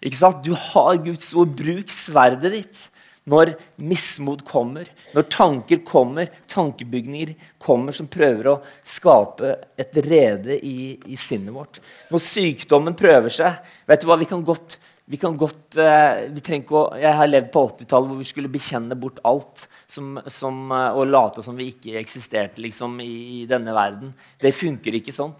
Ikke 0.05 0.21
sant? 0.21 0.45
Du 0.45 0.53
har 0.53 1.01
Guds 1.01 1.33
ord. 1.33 1.57
Bruk 1.57 1.89
sverdet 1.93 2.53
ditt 2.53 2.89
når 3.29 3.55
mismot 3.81 4.43
kommer, 4.45 4.89
når 5.15 5.27
tanker 5.33 5.81
kommer, 5.85 6.29
tankebygninger 6.51 7.33
kommer 7.61 7.95
som 7.95 8.09
prøver 8.11 8.51
å 8.51 8.59
skape 8.85 9.55
et 9.81 9.97
rede 10.05 10.59
i, 10.61 10.93
i 11.09 11.17
sinnet 11.17 11.53
vårt. 11.55 11.79
Når 12.13 12.21
sykdommen 12.21 12.97
prøver 12.97 13.33
seg 13.33 13.71
vet 13.89 14.03
du 14.03 14.09
hva, 14.09 14.19
vi 14.21 14.27
kan 14.29 14.43
godt, 14.45 14.77
vi 15.09 15.17
kan 15.21 15.37
godt 15.41 15.77
eh, 15.81 16.27
vi 16.33 16.59
å, 16.69 16.83
Jeg 17.01 17.17
har 17.17 17.31
levd 17.31 17.49
på 17.53 17.63
80-tallet 17.71 18.11
hvor 18.11 18.21
vi 18.21 18.29
skulle 18.29 18.51
bekjenne 18.53 18.97
bort 18.99 19.17
alt 19.25 19.65
som, 19.89 20.19
som, 20.29 20.61
eh, 20.69 20.91
og 20.93 21.09
late 21.09 21.45
som 21.45 21.57
vi 21.57 21.71
ikke 21.73 21.97
eksisterte 22.01 22.61
liksom, 22.61 22.99
i, 23.01 23.41
i, 23.41 23.45
denne 23.49 23.73
verden. 23.73 24.13
Det 24.41 24.53
funker 24.53 25.01
ikke 25.01 25.15
sånn. 25.15 25.33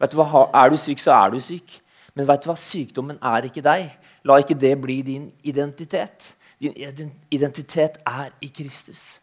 Vet 0.00 0.12
du 0.12 0.20
hva, 0.20 0.48
Er 0.60 0.72
du 0.72 0.76
syk, 0.80 1.00
så 1.00 1.16
er 1.16 1.32
du 1.32 1.40
syk. 1.40 1.80
Men 2.12 2.28
vet 2.28 2.44
du 2.44 2.50
hva, 2.50 2.58
sykdommen 2.58 3.16
er 3.32 3.48
ikke 3.48 3.64
deg. 3.64 3.88
La 4.28 4.36
ikke 4.42 4.58
det 4.60 4.74
bli 4.82 5.00
din 5.06 5.30
identitet. 5.48 6.34
Din 6.60 7.12
identitet 7.30 7.96
er 8.06 8.30
i 8.44 8.50
Kristus. 8.52 9.20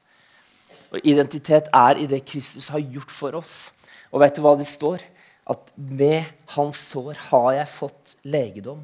Og 0.92 1.00
identitet 1.04 1.70
er 1.74 2.00
i 2.02 2.08
det 2.10 2.24
Kristus 2.26 2.68
har 2.74 2.82
gjort 2.82 3.12
for 3.12 3.38
oss. 3.38 3.72
Og 4.12 4.24
vet 4.24 4.36
du 4.36 4.42
hva 4.42 4.56
det 4.58 4.68
står? 4.70 5.04
At 5.48 5.72
med 5.76 6.26
hans 6.56 6.80
sår 6.90 7.20
har 7.30 7.52
jeg 7.60 7.70
fått 7.72 8.16
legedom. 8.26 8.82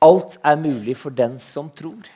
Alt 0.00 0.38
er 0.46 0.60
mulig 0.60 0.94
for 0.96 1.10
den 1.10 1.38
som 1.42 1.72
tror. 1.74 2.06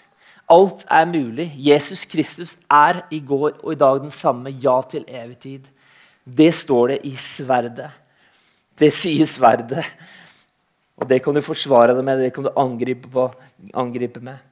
Alt 0.53 0.85
er 0.91 1.09
mulig. 1.11 1.49
Jesus 1.57 2.05
Kristus 2.05 2.57
er 2.71 3.03
i 3.11 3.19
går 3.21 3.59
og 3.63 3.73
i 3.73 3.81
dag 3.81 4.01
den 4.05 4.15
samme. 4.15 4.55
Ja 4.63 4.79
til 4.87 5.05
evig 5.09 5.39
tid. 5.39 5.67
Det 6.25 6.53
står 6.55 6.95
det 6.95 7.01
i 7.11 7.15
sverdet. 7.17 7.91
Det 8.79 8.93
sier 8.95 9.27
sverdet. 9.27 9.83
Og 10.97 11.09
det 11.09 11.23
kan 11.25 11.35
du 11.35 11.43
forsvare 11.43 11.97
deg 11.97 12.05
med, 12.05 12.21
det 12.21 12.33
kan 12.35 12.47
du 12.47 12.53
angripe, 12.57 13.09
på, 13.11 13.27
angripe 13.75 14.21
med. 14.23 14.52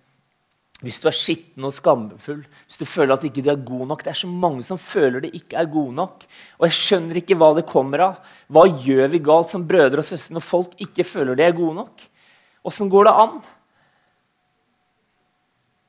Hvis 0.80 1.00
du 1.02 1.10
er 1.10 1.16
skitten 1.16 1.66
og 1.68 1.74
skamfull, 1.76 2.40
hvis 2.40 2.80
du 2.80 2.86
føler 2.88 3.12
at 3.12 3.24
ikke 3.28 3.42
du 3.44 3.50
er 3.52 3.58
god 3.68 3.82
nok 3.90 4.04
Det 4.04 4.14
er 4.14 4.20
så 4.22 4.30
mange 4.30 4.62
som 4.64 4.78
føler 4.80 5.20
de 5.20 5.32
ikke 5.36 5.58
er 5.60 5.68
gode 5.68 5.92
nok. 5.98 6.24
Og 6.56 6.66
jeg 6.68 6.78
skjønner 6.78 7.20
ikke 7.20 7.36
hva 7.36 7.50
det 7.58 7.66
kommer 7.68 8.04
av. 8.06 8.30
Hva 8.48 8.64
gjør 8.64 9.10
vi 9.12 9.20
galt 9.24 9.52
som 9.52 9.66
brødre 9.68 10.00
og 10.00 10.08
søstre 10.08 10.38
når 10.38 10.46
folk 10.46 10.80
ikke 10.80 11.04
føler 11.04 11.36
de 11.36 11.44
er 11.44 11.56
gode 11.56 11.76
nok? 11.82 12.06
Åssen 12.64 12.88
går 12.92 13.08
det 13.08 13.16
an? 13.24 13.36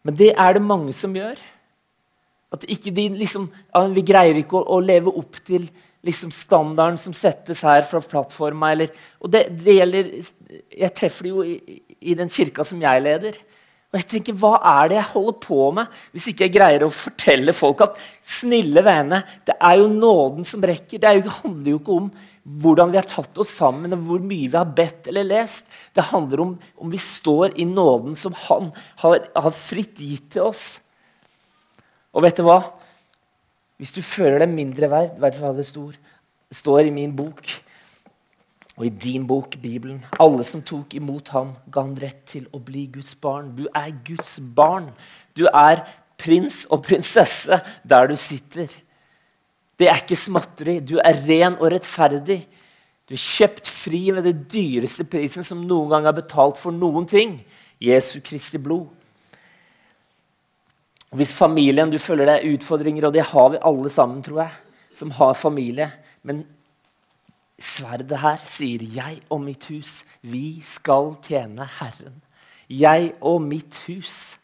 Men 0.04 0.18
det 0.18 0.32
er 0.34 0.58
det 0.58 0.64
mange 0.66 0.94
som 0.98 1.16
gjør. 1.16 1.40
At 2.52 2.68
ikke 2.68 2.92
de 2.92 3.08
liksom, 3.16 3.48
Vi 3.96 4.04
greier 4.04 4.42
ikke 4.42 4.60
å, 4.60 4.76
å 4.76 4.84
leve 4.84 5.14
opp 5.16 5.40
til 5.48 5.70
liksom 6.06 6.32
standarden 6.34 6.98
som 7.00 7.14
settes 7.16 7.62
her 7.66 7.86
fra 7.88 8.02
plattforma. 8.04 8.74
Eller, 8.74 8.92
og 9.22 9.32
det, 9.32 9.46
det, 9.62 9.78
gjelder 9.78 10.12
Jeg 10.82 10.94
treffer 10.98 11.28
det 11.28 11.34
jo 11.34 11.46
i, 11.46 11.80
i, 12.02 12.16
den 12.18 12.32
kirka 12.32 12.66
som 12.68 12.82
jeg 12.82 13.06
leder. 13.06 13.38
Og 13.92 14.00
jeg 14.00 14.08
tenker, 14.08 14.36
Hva 14.40 14.56
er 14.64 14.92
det 14.92 14.98
jeg 14.98 15.12
holder 15.12 15.38
på 15.44 15.62
med 15.76 16.02
hvis 16.14 16.30
ikke 16.32 16.48
jeg 16.48 16.56
greier 16.56 16.86
å 16.86 16.94
fortelle 16.96 17.56
folk 17.56 17.84
at 17.84 17.98
snille 18.24 18.84
vene, 18.86 19.20
det 19.48 19.58
er 19.60 19.82
jo 19.82 19.90
nåden 19.92 20.48
som 20.48 20.64
rekker. 20.64 21.02
Det 21.02 21.12
jo, 21.18 21.34
handler 21.42 21.74
jo 21.74 21.80
ikke 21.82 21.98
om 21.98 22.12
hvordan 22.62 22.94
vi 22.94 22.98
har 22.98 23.10
tatt 23.10 23.38
oss 23.44 23.52
sammen, 23.60 23.92
og 23.94 24.06
hvor 24.08 24.24
mye 24.24 24.48
vi 24.48 24.58
har 24.58 24.70
bedt 24.78 25.12
eller 25.12 25.28
lest. 25.28 25.68
Det 25.94 26.08
handler 26.10 26.46
om 26.46 26.54
om 26.82 26.94
vi 26.94 27.02
står 27.02 27.58
i 27.60 27.68
nåden 27.68 28.16
som 28.16 28.34
Han 28.48 28.72
har, 29.04 29.28
har 29.36 29.56
fritt 29.56 30.00
gitt 30.00 30.32
til 30.38 30.48
oss. 30.48 30.80
Og 32.16 32.24
vet 32.24 32.40
du 32.40 32.48
hva? 32.48 32.62
Hvis 33.82 33.94
du 33.96 34.02
føler 34.06 34.40
deg 34.40 34.56
mindre 34.56 34.88
verd, 34.88 35.18
i 35.18 35.24
hvert 35.24 35.38
fall 35.38 35.56
det 35.58 35.68
står, 35.68 36.00
står 36.54 36.88
i 36.88 36.96
min 36.96 37.14
bok 37.18 37.44
og 38.78 38.86
i 38.88 38.90
din 38.90 39.28
bok, 39.28 39.58
Bibelen. 39.62 40.00
Alle 40.20 40.44
som 40.48 40.64
tok 40.64 40.96
imot 40.96 41.34
ham, 41.36 41.52
ga 41.72 41.84
han 41.84 41.98
rett 42.00 42.24
til 42.32 42.48
å 42.56 42.62
bli 42.64 42.86
Guds 42.94 43.14
barn. 43.20 43.52
Du 43.58 43.68
er 43.68 43.92
Guds 44.08 44.38
barn. 44.56 44.92
Du 45.36 45.44
er 45.48 45.84
prins 46.22 46.64
og 46.72 46.86
prinsesse 46.86 47.60
der 47.84 48.08
du 48.08 48.16
sitter. 48.20 48.72
Det 49.80 49.90
er 49.90 50.02
ikke 50.04 50.20
småtteri. 50.20 50.80
Du 50.80 51.00
er 51.02 51.20
ren 51.28 51.58
og 51.60 51.72
rettferdig. 51.74 52.40
Du 53.10 53.16
er 53.18 53.22
kjøpt 53.22 53.68
fri 53.68 54.06
med 54.16 54.24
det 54.24 54.38
dyreste 54.54 55.04
prisen 55.10 55.44
som 55.44 55.66
noen 55.68 55.92
gang 55.92 56.08
er 56.08 56.16
betalt 56.16 56.60
for 56.62 56.72
noen 56.72 57.08
ting. 57.10 57.40
Jesu 57.82 58.20
Kristi 58.24 58.62
blod. 58.62 58.88
Hvis 61.12 61.34
familien 61.36 61.92
du 61.92 61.98
føler 62.00 62.30
det 62.30 62.36
er 62.38 62.54
utfordringer, 62.54 63.10
og 63.10 63.14
det 63.18 63.26
har 63.34 63.50
vi 63.52 63.60
alle 63.68 63.90
sammen, 63.92 64.22
tror 64.24 64.46
jeg, 64.46 64.54
som 64.96 65.12
har 65.18 65.34
familie 65.36 65.90
Men 66.24 66.46
sverdet 67.60 68.20
her 68.20 68.38
sier 68.46 68.84
'Jeg 68.84 69.22
og 69.30 69.42
mitt 69.42 69.66
hus, 69.66 70.06
vi 70.22 70.62
skal 70.62 71.16
tjene 71.24 71.68
Herren'. 71.80 72.22
Jeg 72.70 73.14
og 73.22 73.42
mitt 73.42 73.78
hus. 73.88 74.38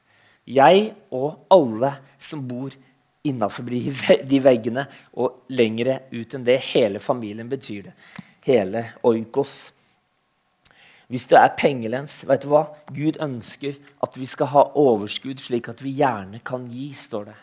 Jeg 0.48 0.94
og 1.12 1.46
alle 1.52 1.94
som 2.20 2.48
bor 2.48 2.72
innafor 3.24 3.64
de 4.30 4.44
veggene 4.44 4.86
og 5.14 5.44
lengre 5.50 6.00
ut 6.12 6.34
enn 6.34 6.46
det. 6.46 6.60
Hele 6.74 7.00
familien 7.00 7.50
betyr 7.50 7.82
det. 7.90 7.94
Hele 8.46 8.94
oikos. 9.04 9.72
Hvis 11.08 11.28
du 11.28 11.36
er 11.40 11.56
pengelens, 11.56 12.26
vet 12.28 12.44
du 12.44 12.52
hva? 12.52 12.66
Gud 12.92 13.20
ønsker 13.24 13.78
at 14.04 14.18
vi 14.20 14.26
skal 14.28 14.52
ha 14.52 14.64
overskudd, 14.76 15.40
slik 15.40 15.70
at 15.72 15.84
vi 15.84 15.96
gjerne 16.02 16.42
kan 16.44 16.68
gi, 16.68 16.90
står 16.94 17.30
det. 17.30 17.36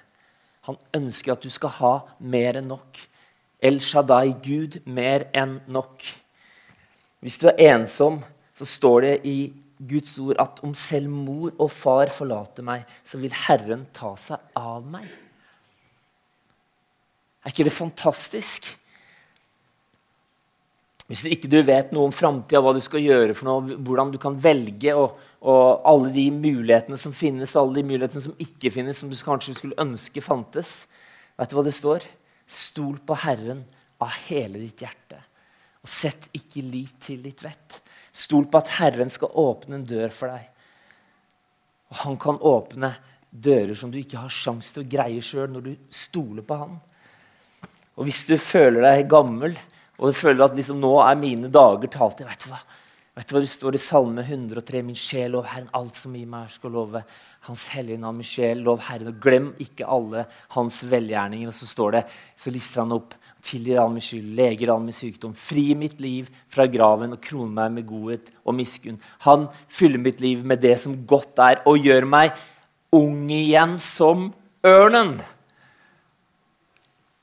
Han 0.69 0.77
ønsker 0.97 1.33
at 1.33 1.45
du 1.45 1.51
skal 1.53 1.73
ha 1.81 1.95
mer 2.21 2.61
enn 2.61 2.69
nok. 2.69 3.01
El 3.65 3.81
Shaddai, 3.81 4.35
Gud, 4.45 4.83
mer 4.85 5.29
enn 5.33 5.59
nok. 5.73 6.05
Hvis 7.25 7.39
du 7.41 7.49
er 7.49 7.61
ensom, 7.73 8.21
så 8.53 8.67
står 8.69 9.07
det 9.07 9.15
i 9.25 9.39
Guds 9.81 10.19
ord 10.23 10.39
at 10.43 10.61
om 10.65 10.75
selv 10.77 11.09
mor 11.11 11.53
og 11.57 11.71
far 11.73 12.13
forlater 12.13 12.65
meg, 12.67 12.85
så 13.05 13.19
vil 13.23 13.33
Herren 13.47 13.87
ta 13.97 14.13
seg 14.21 14.41
av 14.59 14.85
meg. 14.87 15.09
Er 17.45 17.53
ikke 17.53 17.67
det 17.67 17.75
fantastisk? 17.77 18.69
Hvis 21.05 21.21
du 21.25 21.29
ikke 21.29 21.61
vet 21.67 21.91
noe 21.93 22.09
om 22.09 22.15
framtida, 22.15 22.63
hva 22.65 22.73
du 22.73 22.81
skal 22.81 23.03
gjøre, 23.05 23.35
for 23.37 23.49
noe, 23.49 23.77
hvordan 23.85 24.13
du 24.15 24.17
kan 24.21 24.39
velge, 24.41 24.95
og, 24.97 25.19
og, 25.45 25.83
alle 25.85 26.13
de 26.15 26.31
mulighetene 26.33 26.97
som 27.01 27.13
finnes, 27.13 27.53
alle 27.61 27.81
de 27.81 27.85
mulighetene 27.91 28.25
som 28.25 28.37
ikke 28.41 28.73
finnes, 28.73 29.01
som 29.01 29.13
du 29.13 29.17
kanskje 29.21 29.57
skulle 29.59 29.81
ønske 29.81 30.25
fantes 30.25 30.85
Vet 31.35 31.51
du 31.51 31.57
hva 31.59 31.65
det 31.67 31.73
står? 31.75 32.05
Stol 32.47 32.99
på 33.07 33.17
Herren 33.25 33.65
av 34.03 34.13
hele 34.29 34.61
ditt 34.61 34.83
hjerte. 34.85 35.21
Og 35.85 35.91
sett 35.91 36.31
ikke 36.37 36.65
lit 36.65 36.97
til 37.05 37.23
ditt 37.25 37.43
vett. 37.45 37.81
Stol 38.15 38.47
på 38.49 38.61
at 38.61 38.73
Herren 38.79 39.13
skal 39.13 39.35
åpne 39.41 39.81
en 39.81 39.89
dør 39.89 40.13
for 40.15 40.33
deg. 40.33 40.49
Og 41.93 42.01
han 42.05 42.17
kan 42.21 42.41
åpne 42.41 42.95
dører 43.31 43.75
som 43.79 43.91
du 43.93 43.99
ikke 44.01 44.23
har 44.23 44.33
sjanse 44.33 44.75
til 44.75 44.85
å 44.85 44.91
greie 44.91 45.23
sjøl, 45.25 45.51
når 45.51 45.67
du 45.67 45.73
stoler 45.93 46.47
på 46.47 46.59
han. 46.61 46.79
Og 47.95 48.09
hvis 48.09 48.25
du 48.29 48.37
føler 48.41 48.83
deg 48.87 49.11
gammel, 49.11 49.57
og 49.99 50.11
du 50.11 50.17
føler 50.17 50.47
at 50.47 50.57
liksom, 50.57 50.81
nå 50.83 50.97
er 51.05 51.19
mine 51.21 51.51
dager 51.53 51.91
talt 51.93 52.23
jeg 52.23 52.29
Vet 52.31 52.49
hva? 52.51 52.63
Vet 53.15 53.29
du 53.31 53.37
hva 53.37 53.41
det 53.45 53.51
står 53.53 53.77
i 53.79 53.79
Salme 53.79 54.25
103? 54.27 54.81
Min 54.83 54.97
sjel, 54.99 55.37
lov 55.37 55.45
Herren. 55.47 55.69
Alt 55.79 55.95
som 55.95 56.15
i 56.19 56.25
meg 56.27 56.49
skal 56.51 56.73
love 56.75 57.05
Hans 57.47 57.69
hellige 57.71 58.01
navn. 58.03 58.19
Min 58.19 58.27
sjel, 58.27 58.65
lov 58.67 58.81
Herren. 58.89 59.13
Og 59.13 59.21
glem 59.23 59.53
ikke 59.63 59.87
alle 59.87 60.25
hans 60.57 60.81
velgjerninger. 60.91 61.53
Og 61.53 61.55
så 61.55 61.69
står 61.71 61.95
det, 61.95 62.03
så 62.35 62.51
lister 62.51 62.83
han 62.83 62.97
opp. 62.97 63.15
Tilgir 63.45 63.79
all 63.79 63.93
min 63.95 64.03
skyld, 64.03 64.33
leger 64.35 64.73
all 64.75 64.83
min 64.83 64.97
sykdom. 64.97 65.37
Fri 65.39 65.77
mitt 65.79 66.03
liv 66.03 66.33
fra 66.51 66.67
graven 66.67 67.15
og 67.15 67.23
kroner 67.23 67.55
meg 67.61 67.77
med 67.77 67.87
godhet 67.93 68.33
og 68.43 68.59
miskunn. 68.59 68.99
Han 69.29 69.47
fyller 69.71 70.03
mitt 70.03 70.25
liv 70.25 70.43
med 70.43 70.65
det 70.65 70.75
som 70.83 70.99
godt 71.07 71.39
er, 71.45 71.63
og 71.71 71.87
gjør 71.87 72.09
meg 72.09 72.35
ung 72.95 73.31
igjen 73.31 73.79
som 73.85 74.31
ørnen. 74.67 75.21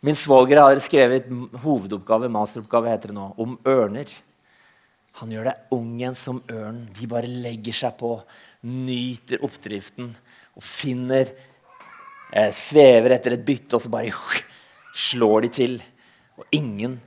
Min 0.02 0.16
svoger 0.16 0.62
har 0.62 0.80
skrevet 0.80 1.28
hovedoppgave, 1.66 2.32
masteroppgave 2.32 2.94
heter 2.94 3.12
det 3.12 3.18
nå, 3.18 3.34
om 3.42 3.60
ørner. 3.68 4.08
Han 5.20 5.34
gjør 5.34 5.50
deg 5.50 5.74
ung 5.76 5.90
igjen 6.00 6.18
som 6.18 6.40
ørnen. 6.50 6.86
De 6.96 7.08
bare 7.10 7.30
legger 7.30 7.76
seg 7.76 7.98
på, 8.00 8.14
nyter 8.68 9.44
oppdriften 9.46 10.08
og 10.56 10.64
finner 10.64 11.26
eh, 11.28 12.52
Svever 12.56 13.18
etter 13.18 13.36
et 13.36 13.46
bytte, 13.46 13.76
og 13.76 13.84
så 13.84 13.92
bare 13.92 14.14
slår 15.10 15.48
de 15.48 15.52
til. 15.58 15.76
Og 16.40 16.48
ingen 16.56 16.98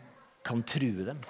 kan 0.44 0.62
true 0.68 1.08
dem. 1.08 1.24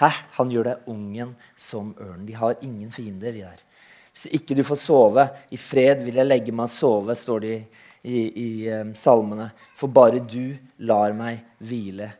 Hæ? 0.00 0.12
Han 0.38 0.52
gjør 0.54 0.70
deg 0.70 0.90
ung 0.92 1.04
igjen 1.12 1.34
som 1.58 1.92
ørnen. 1.98 2.24
De 2.28 2.38
har 2.38 2.60
ingen 2.64 2.92
fiender, 2.94 3.34
de 3.34 3.44
der. 3.44 3.66
Hvis 4.14 4.26
ikke 4.40 4.56
du 4.58 4.64
får 4.66 4.78
sove 4.80 5.26
i 5.52 5.58
fred, 5.60 6.02
vil 6.06 6.18
jeg 6.20 6.28
legge 6.28 6.54
meg 6.54 6.70
og 6.70 6.72
sove, 6.72 7.16
står 7.16 7.44
det 7.44 7.54
i 7.58 7.62
i, 8.02 8.20
i 8.44 8.70
um, 8.72 8.94
salmene. 8.94 9.50
For 9.76 9.92
bare 9.92 10.22
du 10.24 10.56
lar 10.86 11.14
meg 11.16 11.42
hvile 11.58 12.10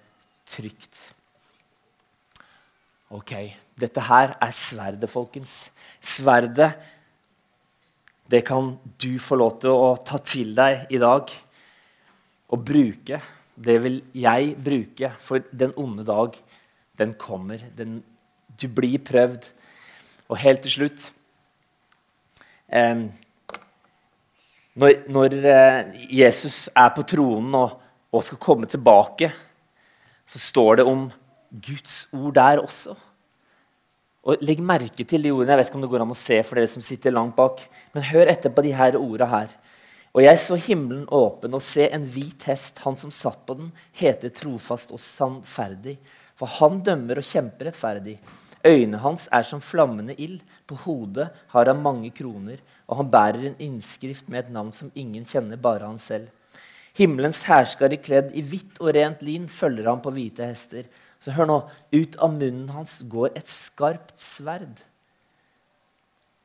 trygt. 0.48 1.10
Ok, 3.10 3.32
dette 3.74 4.02
her 4.06 4.36
er 4.38 4.52
sverdet, 4.54 5.10
folkens. 5.10 5.72
Sverdet, 5.98 6.70
det 8.30 8.44
kan 8.46 8.76
du 9.02 9.16
få 9.18 9.38
lov 9.40 9.56
til 9.64 9.74
å 9.74 9.96
ta 10.06 10.20
til 10.22 10.52
deg 10.54 10.92
i 10.94 11.00
dag 11.02 11.32
og 12.54 12.62
bruke. 12.68 13.18
Det 13.58 13.76
vil 13.82 13.98
jeg 14.14 14.52
bruke, 14.62 15.10
for 15.18 15.42
den 15.50 15.74
onde 15.74 16.06
dag, 16.06 16.38
den 17.02 17.16
kommer. 17.18 17.58
Den, 17.74 17.98
du 18.54 18.68
blir 18.70 19.02
prøvd. 19.02 19.50
Og 20.30 20.38
helt 20.38 20.62
til 20.62 20.76
slutt 20.76 21.08
eh, 22.70 23.08
når, 24.78 25.00
når 25.10 25.34
eh, 25.50 26.04
Jesus 26.14 26.68
er 26.70 26.92
på 26.94 27.02
tronen 27.02 27.56
og, 27.58 27.74
og, 28.14 28.22
skal 28.22 28.38
komme 28.38 28.70
tilbake, 28.70 29.32
så 30.22 30.38
står 30.38 30.78
det 30.78 30.86
om 30.86 31.08
Guds 31.50 32.06
ord 32.12 32.34
der 32.38 32.62
også. 32.62 32.94
Og 34.22 34.42
Legg 34.44 34.60
merke 34.62 35.04
til 35.04 35.24
de 35.24 35.32
ordene. 35.32 35.54
Jeg 35.54 35.60
vet 35.60 35.70
ikke 35.70 35.80
om 35.80 35.84
det 35.84 35.90
går 35.92 36.04
an 36.04 36.14
å 36.14 36.18
se 36.18 36.40
for 36.44 36.60
dere 36.60 36.70
som 36.70 36.84
sitter 36.84 37.14
langt 37.14 37.36
bak. 37.38 37.62
Men 37.94 38.08
hør 38.10 38.30
etter 38.32 38.52
på 38.54 38.64
de 38.66 38.74
her 38.76 38.98
ordene 39.00 39.30
her. 39.30 39.54
Og 40.10 40.24
jeg 40.24 40.40
så 40.42 40.58
himmelen 40.58 41.06
åpen 41.14 41.54
og 41.54 41.62
se 41.64 41.86
en 41.88 42.04
hvit 42.04 42.44
hest. 42.50 42.82
Han 42.84 42.98
som 43.00 43.14
satt 43.14 43.44
på 43.46 43.56
den, 43.58 43.72
heter 43.96 44.32
trofast 44.34 44.92
og 44.94 45.00
sannferdig. 45.02 45.96
For 46.38 46.50
han 46.60 46.82
dømmer 46.84 47.20
og 47.20 47.26
kjemper 47.26 47.70
rettferdig. 47.70 48.18
Øynene 48.60 49.00
hans 49.00 49.24
er 49.32 49.46
som 49.46 49.62
flammende 49.64 50.14
ild. 50.20 50.42
På 50.68 50.76
hodet 50.84 51.30
har 51.54 51.70
han 51.70 51.80
mange 51.82 52.12
kroner 52.12 52.60
og 52.90 52.98
han 52.98 53.10
bærer 53.10 53.46
en 53.46 53.60
innskrift 53.62 54.28
med 54.28 54.44
et 54.44 54.52
navn 54.52 54.72
som 54.74 54.90
ingen 54.98 55.24
kjenner, 55.24 55.56
bare 55.56 55.86
han 55.86 55.98
selv. 56.02 56.26
Himmelens 56.98 57.44
herskere 57.46 58.00
kledd 58.02 58.32
i 58.34 58.42
hvitt 58.42 58.80
og 58.82 58.90
rent 58.96 59.22
lin 59.22 59.46
følger 59.48 59.86
ham 59.86 60.02
på 60.02 60.10
hvite 60.10 60.48
hester. 60.50 60.88
Så 61.20 61.34
hør 61.36 61.48
nå, 61.48 61.58
ut 61.92 62.16
av 62.16 62.32
munnen 62.32 62.70
hans 62.72 63.00
går 63.10 63.34
et 63.36 63.48
skarpt 63.50 64.16
sverd. 64.20 64.78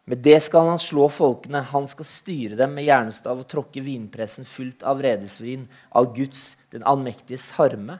Med 0.06 0.22
det 0.22 0.38
skal 0.46 0.68
han 0.70 0.82
slå 0.82 1.08
folkene. 1.10 1.64
Han 1.72 1.88
skal 1.90 2.06
styre 2.06 2.58
dem 2.60 2.76
med 2.78 2.86
jernstav 2.86 3.40
og 3.42 3.48
tråkke 3.50 3.82
vinpressen 3.82 4.46
fullt 4.46 4.84
av 4.86 5.00
vredesvrin, 5.00 5.66
av 5.96 6.12
Guds, 6.18 6.54
den 6.76 6.86
allmektiges 6.86 7.54
harme. 7.58 7.98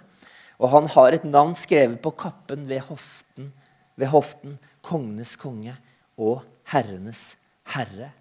Og 0.62 0.70
han 0.72 0.92
har 0.94 1.16
et 1.16 1.26
navn 1.26 1.56
skrevet 1.58 1.98
på 2.04 2.14
kappen 2.16 2.68
ved 2.70 2.86
hoften, 2.92 3.50
ved 3.98 4.12
hoften 4.14 4.60
kongenes 4.86 5.34
konge 5.40 5.74
og 6.22 6.44
herrenes 6.70 7.34
herre. 7.74 8.12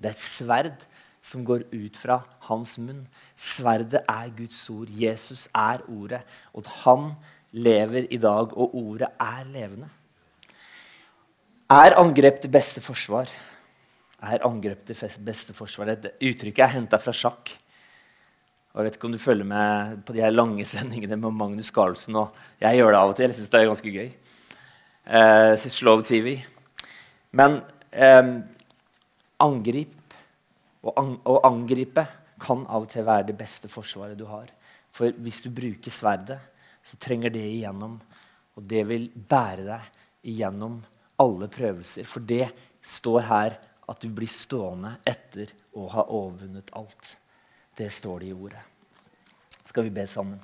Det 0.00 0.10
er 0.10 0.16
et 0.16 0.24
sverd 0.24 0.84
som 1.22 1.44
går 1.44 1.66
ut 1.70 1.96
fra 2.00 2.22
hans 2.48 2.78
munn. 2.80 3.04
Sverdet 3.36 4.02
er 4.08 4.32
Guds 4.34 4.58
ord. 4.72 4.88
Jesus 4.90 5.46
er 5.54 5.84
ordet. 5.86 6.22
Og 6.56 6.66
han 6.82 7.12
lever 7.52 8.06
i 8.12 8.18
dag, 8.20 8.52
og 8.54 8.74
ordet 8.78 9.08
er 9.20 9.46
levende. 9.50 9.88
Er 11.70 11.96
angrep 11.98 12.42
det 12.42 12.50
beste 12.50 12.82
forsvar? 12.82 13.30
Er 14.20 14.46
angrep 14.46 14.84
det 14.88 14.96
beste 15.24 15.54
forsvar? 15.54 15.92
Dette 15.92 16.14
uttrykket 16.18 16.64
er 16.64 16.74
henta 16.74 16.98
fra 16.98 17.14
sjakk. 17.14 17.52
Og 18.70 18.80
jeg 18.80 18.86
vet 18.86 18.96
ikke 18.98 19.08
om 19.08 19.14
du 19.14 19.22
følger 19.22 19.46
med 19.46 20.02
på 20.06 20.14
de 20.14 20.22
her 20.22 20.34
lange 20.34 20.64
sendingene 20.66 21.18
med 21.18 21.34
Magnus 21.34 21.72
Carlsen. 21.74 22.16
og 22.16 22.36
Jeg 22.60 22.78
gjør 22.78 22.92
det 22.92 23.00
av 23.00 23.12
og 23.12 23.16
til. 23.18 23.30
Jeg 23.30 23.38
syns 23.38 23.50
det 23.50 23.60
er 23.60 23.70
ganske 23.70 23.94
gøy. 23.94 24.10
Eh, 25.10 25.68
Slow 25.78 26.02
TV. 26.06 26.36
Men 27.32 27.60
eh, 27.90 28.30
angrip 29.42 29.96
å, 30.82 31.40
angripe 31.44 32.06
kan 32.40 32.62
av 32.68 32.86
og 32.86 32.90
til 32.92 33.04
være 33.04 33.28
det 33.30 33.36
beste 33.38 33.68
forsvaret 33.68 34.18
du 34.18 34.24
har. 34.30 34.48
For 34.94 35.12
hvis 35.22 35.42
du 35.44 35.50
bruker 35.54 35.92
sverdet, 35.92 36.38
så 36.82 36.98
trenger 37.00 37.32
det 37.34 37.44
igjennom. 37.44 37.98
Og 38.56 38.66
det 38.66 38.84
vil 38.88 39.08
bære 39.14 39.64
deg 39.66 39.88
igjennom 40.32 40.80
alle 41.20 41.48
prøvelser. 41.52 42.06
For 42.08 42.24
det 42.24 42.48
står 42.82 43.26
her 43.28 43.56
at 43.90 44.02
du 44.02 44.10
blir 44.14 44.30
stående 44.30 44.96
etter 45.08 45.52
å 45.76 45.88
ha 45.94 46.06
overvunnet 46.06 46.72
alt. 46.78 47.16
Det 47.76 47.90
står 47.92 48.22
det 48.22 48.30
i 48.30 48.36
ordet. 48.36 48.62
Skal 49.64 49.86
vi 49.86 49.94
be 49.94 50.06
sammen? 50.10 50.40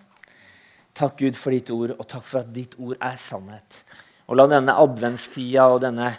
Takk, 0.97 1.19
Gud, 1.21 1.37
for 1.37 1.53
ditt 1.53 1.71
ord, 1.75 1.93
og 1.99 2.07
takk 2.09 2.25
for 2.25 2.41
at 2.41 2.53
ditt 2.55 2.77
ord 2.81 2.97
er 3.05 3.19
sannhet. 3.21 3.83
Og 4.27 4.39
la 4.39 4.47
denne 4.51 4.75
adventstida 4.81 5.67
og 5.71 5.83
denne 5.85 6.15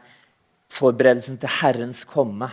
forberedelsen 0.73 1.39
til 1.41 1.53
Herrens 1.61 2.03
komme 2.07 2.51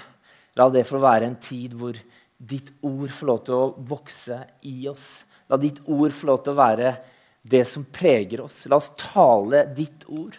La 0.55 0.69
det 0.71 0.85
få 0.87 1.01
være 1.03 1.27
en 1.27 1.39
tid 1.43 1.75
hvor 1.75 1.97
ditt 2.39 2.71
ord 2.87 3.11
får 3.11 3.27
lov 3.27 3.41
til 3.47 3.57
å 3.57 3.71
vokse 3.91 4.37
i 4.71 4.85
oss. 4.91 5.25
La 5.51 5.59
ditt 5.61 5.81
ord 5.91 6.15
få 6.15 6.29
lov 6.31 6.45
til 6.45 6.55
å 6.55 6.61
være 6.61 6.93
det 7.45 7.64
som 7.68 7.84
preger 7.84 8.40
oss. 8.45 8.64
La 8.70 8.78
oss 8.80 8.92
tale 8.97 9.66
ditt 9.76 10.07
ord. 10.09 10.38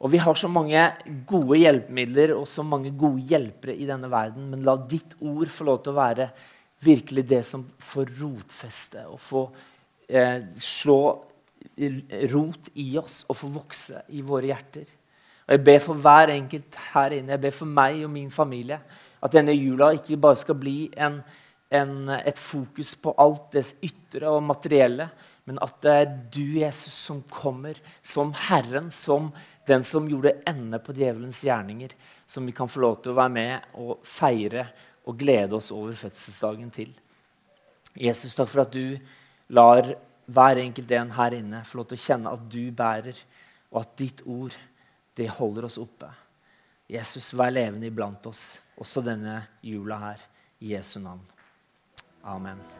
Og 0.00 0.12
Vi 0.12 0.20
har 0.20 0.36
så 0.36 0.48
mange 0.48 0.80
gode 1.28 1.58
hjelpemidler 1.60 2.34
og 2.36 2.46
så 2.48 2.64
mange 2.64 2.92
gode 2.96 3.24
hjelpere 3.28 3.74
i 3.76 3.88
denne 3.88 4.08
verden, 4.12 4.48
men 4.52 4.64
la 4.64 4.76
ditt 4.88 5.16
ord 5.20 5.48
få 5.52 5.66
lov 5.68 5.82
til 5.84 5.92
å 5.92 6.00
være 6.00 6.30
virkelig 6.80 7.26
det 7.28 7.42
som 7.44 7.66
får 7.84 8.14
rotfeste 8.20 9.04
og 9.08 9.20
få 9.20 9.42
eh, 10.08 10.46
slå 10.56 11.00
rot 12.32 12.70
i 12.80 12.88
oss 12.98 13.22
og 13.28 13.36
få 13.36 13.50
vokse 13.52 14.00
i 14.16 14.24
våre 14.24 14.48
hjerter. 14.48 14.88
Og 15.44 15.52
Jeg 15.56 15.64
ber 15.66 15.84
for 15.84 16.00
hver 16.00 16.32
enkelt 16.32 16.80
her 16.94 17.16
inne, 17.16 17.34
jeg 17.34 17.44
ber 17.44 17.54
for 17.54 17.68
meg 17.68 18.04
og 18.04 18.12
min 18.12 18.30
familie 18.32 18.80
at 19.20 19.36
denne 19.36 19.52
jula 19.52 19.90
ikke 19.96 20.16
bare 20.20 20.40
skal 20.40 20.56
bli 20.56 20.88
en, 20.96 21.18
en, 21.76 21.94
et 22.16 22.38
fokus 22.38 22.94
på 22.96 23.12
alt 23.20 23.52
det 23.52 23.66
ytre 23.84 24.30
og 24.32 24.46
materielle, 24.48 25.10
men 25.50 25.58
at 25.66 25.80
det 25.82 25.92
er 25.98 26.10
du, 26.30 26.44
Jesus, 26.60 26.94
som 26.94 27.24
kommer 27.26 27.74
som 28.06 28.28
Herren, 28.38 28.92
som 28.94 29.32
den 29.66 29.82
som 29.82 30.06
gjorde 30.06 30.36
ende 30.46 30.78
på 30.78 30.94
djevelens 30.94 31.40
gjerninger, 31.42 31.96
som 32.22 32.46
vi 32.46 32.54
kan 32.54 32.70
få 32.70 32.84
lov 32.84 33.00
til 33.02 33.10
å 33.10 33.16
være 33.18 33.34
med 33.34 33.72
og 33.82 34.04
feire 34.06 34.68
og 35.10 35.18
glede 35.18 35.58
oss 35.58 35.72
over 35.74 35.98
fødselsdagen 35.98 36.70
til. 36.70 36.94
Jesus, 37.98 38.38
takk 38.38 38.52
for 38.52 38.62
at 38.62 38.70
du 38.70 38.94
lar 39.58 39.90
hver 40.30 40.62
enkelt 40.62 40.94
en 40.94 41.10
her 41.18 41.34
inne 41.40 41.64
få 41.66 41.80
lov 41.80 41.90
til 41.90 41.98
å 41.98 42.04
kjenne 42.04 42.38
at 42.38 42.46
du 42.46 42.62
bærer, 42.70 43.18
og 43.74 43.82
at 43.82 43.96
ditt 43.98 44.22
ord, 44.30 44.54
det 45.18 45.32
holder 45.34 45.66
oss 45.66 45.80
oppe. 45.82 46.12
Jesus, 46.94 47.32
vær 47.34 47.50
levende 47.50 47.90
iblant 47.90 48.30
oss 48.30 48.60
også 48.78 49.02
denne 49.02 49.40
jula 49.66 49.98
her. 50.06 50.28
I 50.60 50.76
Jesu 50.76 51.00
navn. 51.02 51.24
Amen. 52.22 52.79